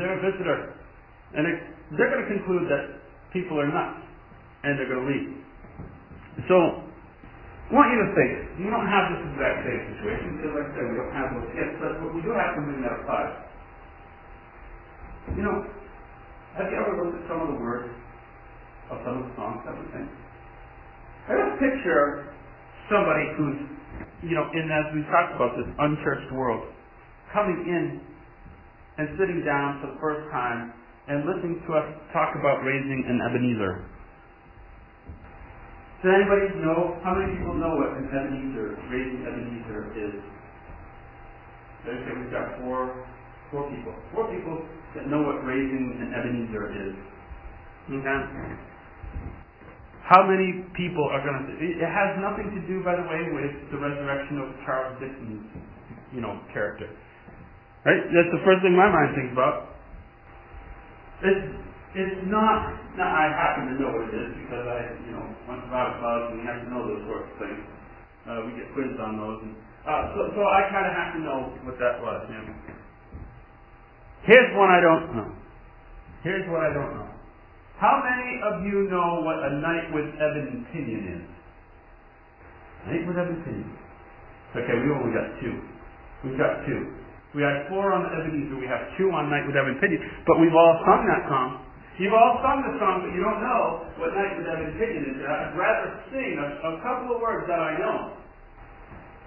They're 0.00 0.16
a 0.16 0.20
visitor. 0.24 0.72
And 1.36 1.44
it, 1.44 1.56
they're 2.00 2.08
going 2.08 2.24
to 2.24 2.30
conclude 2.32 2.64
that 2.72 2.84
people 3.36 3.60
are 3.60 3.68
nuts. 3.68 4.08
And 4.64 4.80
they're 4.80 4.88
going 4.88 5.04
to 5.04 5.08
leave. 5.10 5.28
So, 6.48 6.56
I 7.72 7.74
want 7.74 7.88
you 7.88 8.04
to 8.04 8.12
think, 8.12 8.30
you 8.60 8.68
don't 8.68 8.84
have 8.84 9.16
this 9.16 9.24
exact 9.32 9.64
same 9.64 9.80
situation, 9.96 10.36
because 10.36 10.52
like 10.60 10.68
I 10.68 10.72
said, 10.76 10.84
we 10.92 10.96
don't 11.00 11.16
have 11.16 11.32
those 11.32 11.48
gifts, 11.56 11.80
but 11.80 12.04
we 12.12 12.20
do 12.20 12.36
have 12.36 12.52
something 12.52 12.84
that 12.84 13.00
applies. 13.00 13.32
You 15.32 15.42
know, 15.48 15.56
have 16.60 16.68
you 16.68 16.76
ever 16.76 17.00
looked 17.00 17.16
at 17.16 17.24
some 17.32 17.40
of 17.40 17.48
the 17.48 17.56
words 17.56 17.88
of 18.92 19.00
some 19.08 19.24
of 19.24 19.24
the 19.24 19.32
songs 19.40 19.64
that 19.64 19.72
we 19.72 19.88
sing? 19.88 20.04
I 20.04 21.32
just 21.32 21.56
picture 21.64 22.36
somebody 22.92 23.24
who's, 23.40 23.64
you 24.20 24.36
know, 24.36 24.52
in 24.52 24.68
as 24.68 24.92
we 24.92 25.00
talked 25.08 25.32
about 25.32 25.56
this 25.56 25.72
unchurched 25.80 26.28
world, 26.36 26.68
coming 27.32 27.56
in 27.56 28.04
and 29.00 29.16
sitting 29.16 29.48
down 29.48 29.80
for 29.80 29.96
the 29.96 29.96
first 29.96 30.28
time 30.28 30.76
and 31.08 31.24
listening 31.24 31.56
to 31.64 31.70
us 31.72 31.88
talk 32.12 32.36
about 32.36 32.60
raising 32.68 33.00
an 33.08 33.16
Ebenezer. 33.24 33.88
Does 36.02 36.10
anybody 36.18 36.50
know, 36.58 36.98
how 37.06 37.14
many 37.14 37.38
people 37.38 37.54
know 37.54 37.78
what 37.78 37.94
an 37.94 38.10
Ebenezer, 38.10 38.74
raising 38.90 39.22
Ebenezer 39.22 39.82
is? 39.94 40.18
Okay, 41.86 42.12
we've 42.18 42.34
got 42.34 42.58
four, 42.58 43.06
four 43.54 43.70
people. 43.70 43.94
Four 44.10 44.26
people 44.34 44.66
that 44.98 45.06
know 45.06 45.22
what 45.22 45.46
raising 45.46 46.02
an 46.02 46.10
Ebenezer 46.10 46.74
is. 46.74 46.94
Okay? 47.86 48.20
How 50.02 50.26
many 50.26 50.66
people 50.74 51.06
are 51.14 51.22
going 51.22 51.38
to, 51.46 51.54
it 51.54 51.78
has 51.86 52.18
nothing 52.18 52.50
to 52.50 52.60
do, 52.66 52.82
by 52.82 52.98
the 52.98 53.06
way, 53.06 53.22
with 53.38 53.70
the 53.70 53.78
resurrection 53.78 54.42
of 54.42 54.50
Charles 54.66 54.98
Dickens, 54.98 55.46
you 56.10 56.18
know, 56.18 56.34
character. 56.50 56.90
Right? 57.86 58.02
That's 58.10 58.32
the 58.34 58.42
first 58.42 58.58
thing 58.66 58.74
my 58.74 58.90
mind 58.90 59.14
thinks 59.14 59.30
about. 59.30 59.70
It's 61.22 61.46
it's 61.92 62.20
not, 62.28 62.72
not, 62.96 63.10
I 63.12 63.28
happen 63.28 63.68
to 63.68 63.74
know 63.76 63.92
what 63.92 64.08
it 64.08 64.16
is 64.16 64.32
because 64.44 64.64
I, 64.64 64.96
you 65.04 65.12
know, 65.12 65.26
went 65.44 65.60
to 65.60 65.68
Bible 65.68 66.00
class 66.00 66.32
and 66.32 66.40
you 66.40 66.46
have 66.48 66.60
to 66.64 66.68
know 66.72 66.82
those 66.88 67.04
sorts 67.04 67.28
of 67.28 67.36
things. 67.36 67.62
Uh, 68.24 68.38
we 68.48 68.56
get 68.56 68.72
quizzed 68.72 68.96
on 68.96 69.20
those. 69.20 69.38
And, 69.44 69.52
uh, 69.84 70.02
so, 70.16 70.20
so 70.32 70.40
I 70.40 70.72
kind 70.72 70.88
of 70.88 70.94
have 70.96 71.10
to 71.16 71.20
know 71.20 71.38
what 71.68 71.76
that 71.76 72.00
was. 72.00 72.24
You 72.32 72.38
know. 72.38 72.56
Here's 74.24 74.50
one 74.56 74.70
I 74.70 74.80
don't 74.80 75.06
know. 75.12 75.28
Here's 76.22 76.46
what 76.48 76.62
I 76.62 76.70
don't 76.70 76.94
know. 76.96 77.10
How 77.82 77.98
many 77.98 78.38
of 78.46 78.62
you 78.62 78.86
know 78.86 79.26
what 79.26 79.42
a 79.42 79.58
night 79.58 79.90
with 79.90 80.06
Evan 80.16 80.62
Pinion 80.70 81.02
is? 81.18 81.24
Night 82.86 83.04
with 83.04 83.18
Evan 83.18 83.42
Pinion. 83.42 83.70
Okay, 84.54 84.76
we 84.78 84.86
only 84.94 85.10
got 85.10 85.28
two. 85.42 85.54
We've 86.22 86.38
got 86.38 86.62
two. 86.62 86.94
We 87.34 87.42
had 87.42 87.66
four 87.72 87.90
on 87.90 88.06
the 88.06 88.12
Ebenezer. 88.12 88.60
We 88.60 88.68
have 88.70 88.92
two 89.00 89.10
on 89.10 89.32
Night 89.32 89.48
with 89.48 89.56
Evan 89.56 89.80
Pinion. 89.82 89.98
But 90.28 90.38
we've 90.38 90.54
all 90.54 90.78
sung 90.86 91.02
that 91.10 91.26
song. 91.26 91.64
You've 92.00 92.16
all 92.16 92.40
sung 92.40 92.64
the 92.64 92.72
song, 92.80 93.04
but 93.04 93.12
you 93.12 93.20
don't 93.20 93.42
know 93.44 93.84
what 94.00 94.16
Night 94.16 94.32
with 94.40 94.48
Evan 94.48 94.72
Pinion 94.80 95.12
is. 95.12 95.16
I'd 95.20 95.52
rather 95.52 96.00
sing 96.08 96.40
a, 96.40 96.48
a 96.64 96.72
couple 96.80 97.12
of 97.12 97.20
words 97.20 97.44
that 97.52 97.60
I 97.60 97.76
know. 97.76 98.16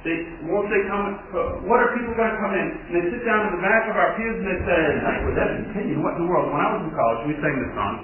They, 0.02 0.18
won't 0.50 0.70
they 0.70 0.86
come, 0.86 1.18
uh, 1.34 1.66
what 1.66 1.82
are 1.82 1.94
people 1.98 2.14
going 2.14 2.30
to 2.30 2.42
come 2.42 2.54
in? 2.54 2.68
And 2.90 2.94
they 2.94 3.06
sit 3.10 3.26
down 3.26 3.50
in 3.50 3.58
the 3.58 3.64
back 3.66 3.90
of 3.90 3.98
our 3.98 4.14
pews 4.18 4.38
and 4.38 4.46
they 4.46 4.60
say, 4.66 4.80
Night 5.02 5.22
with 5.26 5.38
Evan 5.38 5.66
Pinion, 5.78 6.02
what 6.02 6.18
in 6.18 6.26
the 6.26 6.30
world? 6.30 6.50
When 6.54 6.62
I 6.62 6.70
was 6.78 6.82
in 6.86 6.94
college, 6.94 7.22
we 7.30 7.34
sang 7.42 7.56
this 7.58 7.74
song 7.74 7.96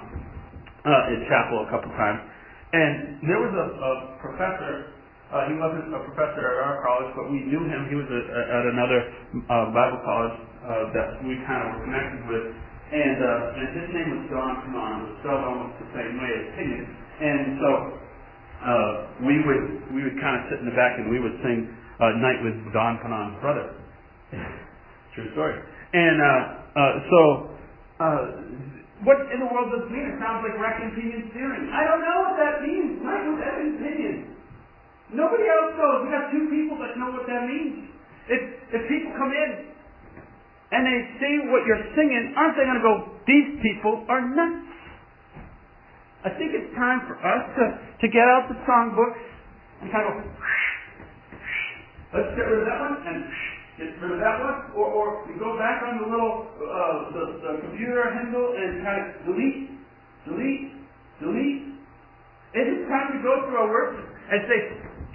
uh, 0.82 1.12
in 1.14 1.18
chapel 1.30 1.62
a 1.62 1.68
couple 1.70 1.90
times. 1.94 2.22
And 2.74 3.22
there 3.26 3.38
was 3.38 3.54
a, 3.54 3.66
a 3.66 3.92
professor 4.18 4.92
uh, 5.32 5.48
he 5.48 5.56
wasn't 5.56 5.88
a 5.88 6.00
professor 6.12 6.44
at 6.44 6.56
our 6.60 6.84
college, 6.84 7.08
but 7.16 7.32
we 7.32 7.40
knew 7.48 7.64
him. 7.64 7.88
He 7.88 7.96
was 7.96 8.04
a, 8.04 8.20
a, 8.20 8.40
at 8.52 8.64
another 8.68 9.00
uh, 9.48 9.72
Bible 9.72 10.04
college 10.04 10.36
uh, 10.60 10.92
that 10.92 11.24
we 11.24 11.40
kind 11.48 11.64
of 11.64 11.68
were 11.72 11.82
connected 11.88 12.20
with. 12.28 12.44
And, 12.92 13.18
uh, 13.24 13.56
and 13.56 13.66
his 13.72 13.88
name 13.88 14.08
was 14.20 14.22
Don 14.28 14.52
Kanon. 14.68 14.96
Was 15.08 15.12
spelled 15.24 15.44
almost 15.48 15.80
the 15.80 15.88
same 15.96 16.12
way 16.20 16.28
as 16.28 16.44
Pinion. 16.60 16.84
And 17.24 17.56
so 17.56 17.70
uh, 18.60 18.92
we 19.24 19.40
would 19.40 19.64
we 19.96 20.04
would 20.04 20.20
kind 20.20 20.36
of 20.36 20.52
sit 20.52 20.60
in 20.60 20.68
the 20.68 20.76
back 20.76 21.00
and 21.00 21.08
we 21.08 21.16
would 21.16 21.40
sing 21.40 21.72
uh, 21.98 22.12
"Night 22.20 22.44
with 22.44 22.52
Don 22.76 23.00
Kanon's 23.00 23.40
brother." 23.40 23.72
True 25.16 25.32
story. 25.32 25.56
And 25.96 26.16
uh, 26.20 26.28
uh, 26.76 26.92
so, 27.08 27.18
uh, 27.96 28.20
what 29.08 29.24
in 29.32 29.40
the 29.40 29.48
world 29.48 29.72
does 29.72 29.88
it 29.88 29.92
mean? 29.92 30.12
It 30.12 30.20
sounds 30.20 30.44
like 30.44 30.56
rack 30.60 30.84
and 30.84 30.92
steering. 30.92 31.72
I 31.72 31.88
don't 31.88 32.04
know 32.04 32.18
what 32.28 32.36
that 32.44 32.60
means. 32.60 33.00
Night 33.00 33.24
with 33.24 33.40
Evan 33.40 33.72
Pinion. 33.80 34.16
Nobody 35.16 35.48
else 35.48 35.76
knows. 35.80 36.04
We 36.04 36.08
got 36.12 36.28
two 36.28 36.44
people 36.52 36.76
that 36.80 36.96
know 37.00 37.08
what 37.12 37.24
that 37.24 37.48
means. 37.48 37.88
If 38.28 38.40
if 38.68 38.80
people 38.84 39.16
come 39.16 39.32
in 39.32 39.71
and 40.72 40.88
they 40.88 40.98
see 41.20 41.34
what 41.52 41.68
you're 41.68 41.84
singing, 41.92 42.32
aren't 42.32 42.56
they 42.56 42.64
going 42.64 42.80
to 42.80 42.86
go, 42.86 42.94
these 43.28 43.60
people 43.60 44.08
are 44.08 44.24
nuts? 44.24 44.72
I 46.24 46.32
think 46.40 46.56
it's 46.56 46.72
time 46.72 47.04
for 47.04 47.20
us 47.20 47.44
to, 47.60 47.64
to 47.76 48.06
get 48.08 48.24
out 48.24 48.48
the 48.48 48.56
songbooks 48.64 49.20
and 49.84 49.92
kind 49.92 50.06
of 50.08 50.12
go, 50.16 50.24
let's 52.16 52.32
get 52.32 52.46
rid 52.48 52.64
of 52.64 52.66
that 52.72 52.78
one 52.80 52.96
and 53.04 53.18
get 53.76 53.92
rid 54.00 54.16
of 54.16 54.20
that 54.24 54.36
one, 54.40 54.58
or, 54.72 54.86
or 54.88 55.06
go 55.36 55.60
back 55.60 55.84
on 55.84 56.00
the 56.00 56.08
little 56.08 56.48
uh, 56.56 56.98
the, 57.12 57.24
the 57.42 57.52
computer 57.68 58.08
handle 58.08 58.56
and 58.56 58.80
kind 58.80 58.98
of 59.02 59.06
delete, 59.28 59.76
delete, 60.24 60.72
delete. 61.20 61.62
Is 62.56 62.64
it 62.64 62.80
time 62.88 63.12
to 63.12 63.20
go 63.20 63.44
through 63.44 63.58
our 63.60 63.68
work 63.68 63.92
and 64.30 64.40
say, 64.48 64.60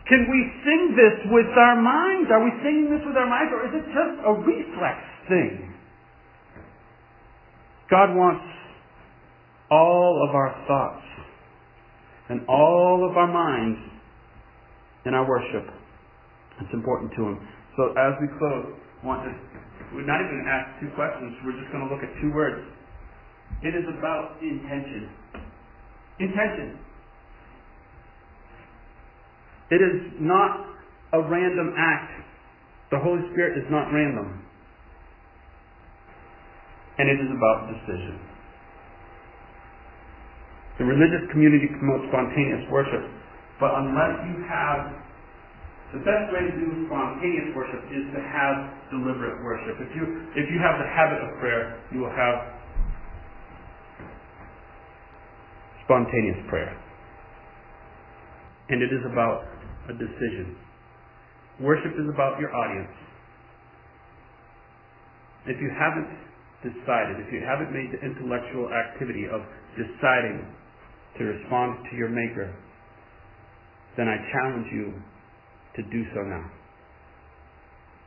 can 0.06 0.28
we 0.28 0.40
sing 0.62 0.94
this 0.94 1.18
with 1.32 1.50
our 1.56 1.82
minds? 1.82 2.30
Are 2.30 2.44
we 2.44 2.52
singing 2.62 2.92
this 2.92 3.02
with 3.08 3.16
our 3.16 3.30
minds, 3.30 3.50
or 3.56 3.62
is 3.72 3.74
it 3.80 3.86
just 3.90 4.16
a 4.28 4.32
reflex 4.44 5.17
thing? 5.28 5.74
God 7.90 8.16
wants 8.16 8.44
all 9.72 10.26
of 10.28 10.36
our 10.36 10.52
thoughts 10.68 11.06
and 12.30 12.42
all 12.48 13.08
of 13.10 13.16
our 13.16 13.32
minds 13.32 13.80
in 15.06 15.14
our 15.14 15.28
worship. 15.28 15.64
It's 16.60 16.74
important 16.74 17.12
to 17.16 17.22
Him. 17.24 17.48
So 17.78 17.94
as 17.96 18.14
we 18.20 18.28
close, 18.40 18.76
I 19.04 19.06
want 19.06 19.24
to, 19.24 19.32
we're 19.96 20.08
not 20.08 20.20
even 20.20 20.44
ask 20.48 20.82
two 20.82 20.92
questions. 20.96 21.38
We're 21.46 21.56
just 21.56 21.72
going 21.72 21.88
to 21.88 21.90
look 21.94 22.04
at 22.04 22.12
two 22.20 22.34
words. 22.34 22.60
It 23.64 23.72
is 23.72 23.86
about 23.88 24.36
intention. 24.42 25.10
Intention. 26.20 26.80
It 29.72 29.80
is 29.80 29.96
not 30.20 30.66
a 31.14 31.22
random 31.22 31.74
act. 31.78 32.12
The 32.92 33.00
Holy 33.00 33.22
Spirit 33.32 33.58
is 33.58 33.68
not 33.70 33.92
random. 33.92 34.47
And 36.98 37.06
it 37.10 37.22
is 37.22 37.30
about 37.30 37.70
decision. 37.70 38.18
The 40.78 40.86
religious 40.86 41.26
community 41.34 41.70
promotes 41.78 42.06
spontaneous 42.10 42.66
worship, 42.70 43.02
but 43.60 43.74
unless 43.82 44.14
you 44.30 44.46
have 44.46 44.94
the 45.94 46.04
best 46.04 46.30
way 46.36 46.44
to 46.44 46.54
do 46.54 46.86
spontaneous 46.86 47.56
worship 47.56 47.82
is 47.90 48.06
to 48.12 48.20
have 48.20 48.76
deliberate 48.92 49.40
worship. 49.42 49.80
If 49.80 49.96
you 49.96 50.04
if 50.36 50.46
you 50.52 50.60
have 50.60 50.78
the 50.78 50.90
habit 50.90 51.24
of 51.24 51.40
prayer, 51.40 51.80
you 51.96 52.04
will 52.04 52.14
have 52.14 52.58
spontaneous 55.86 56.44
prayer. 56.50 56.76
And 58.70 58.84
it 58.84 58.92
is 58.92 59.00
about 59.10 59.48
a 59.88 59.94
decision. 59.94 60.60
Worship 61.62 61.94
is 61.96 62.06
about 62.14 62.38
your 62.38 62.54
audience. 62.54 62.92
If 65.48 65.62
you 65.62 65.72
haven't 65.72 66.27
decided, 66.68 67.24
if 67.24 67.32
you 67.32 67.40
haven't 67.46 67.72
made 67.72 67.92
the 67.96 68.02
intellectual 68.04 68.68
activity 68.72 69.26
of 69.32 69.42
deciding 69.80 70.44
to 71.18 71.24
respond 71.24 71.80
to 71.90 71.96
your 71.96 72.10
Maker, 72.10 72.54
then 73.96 74.08
I 74.08 74.18
challenge 74.32 74.68
you 74.72 74.94
to 75.78 75.82
do 75.90 76.04
so 76.14 76.22
now. 76.22 76.46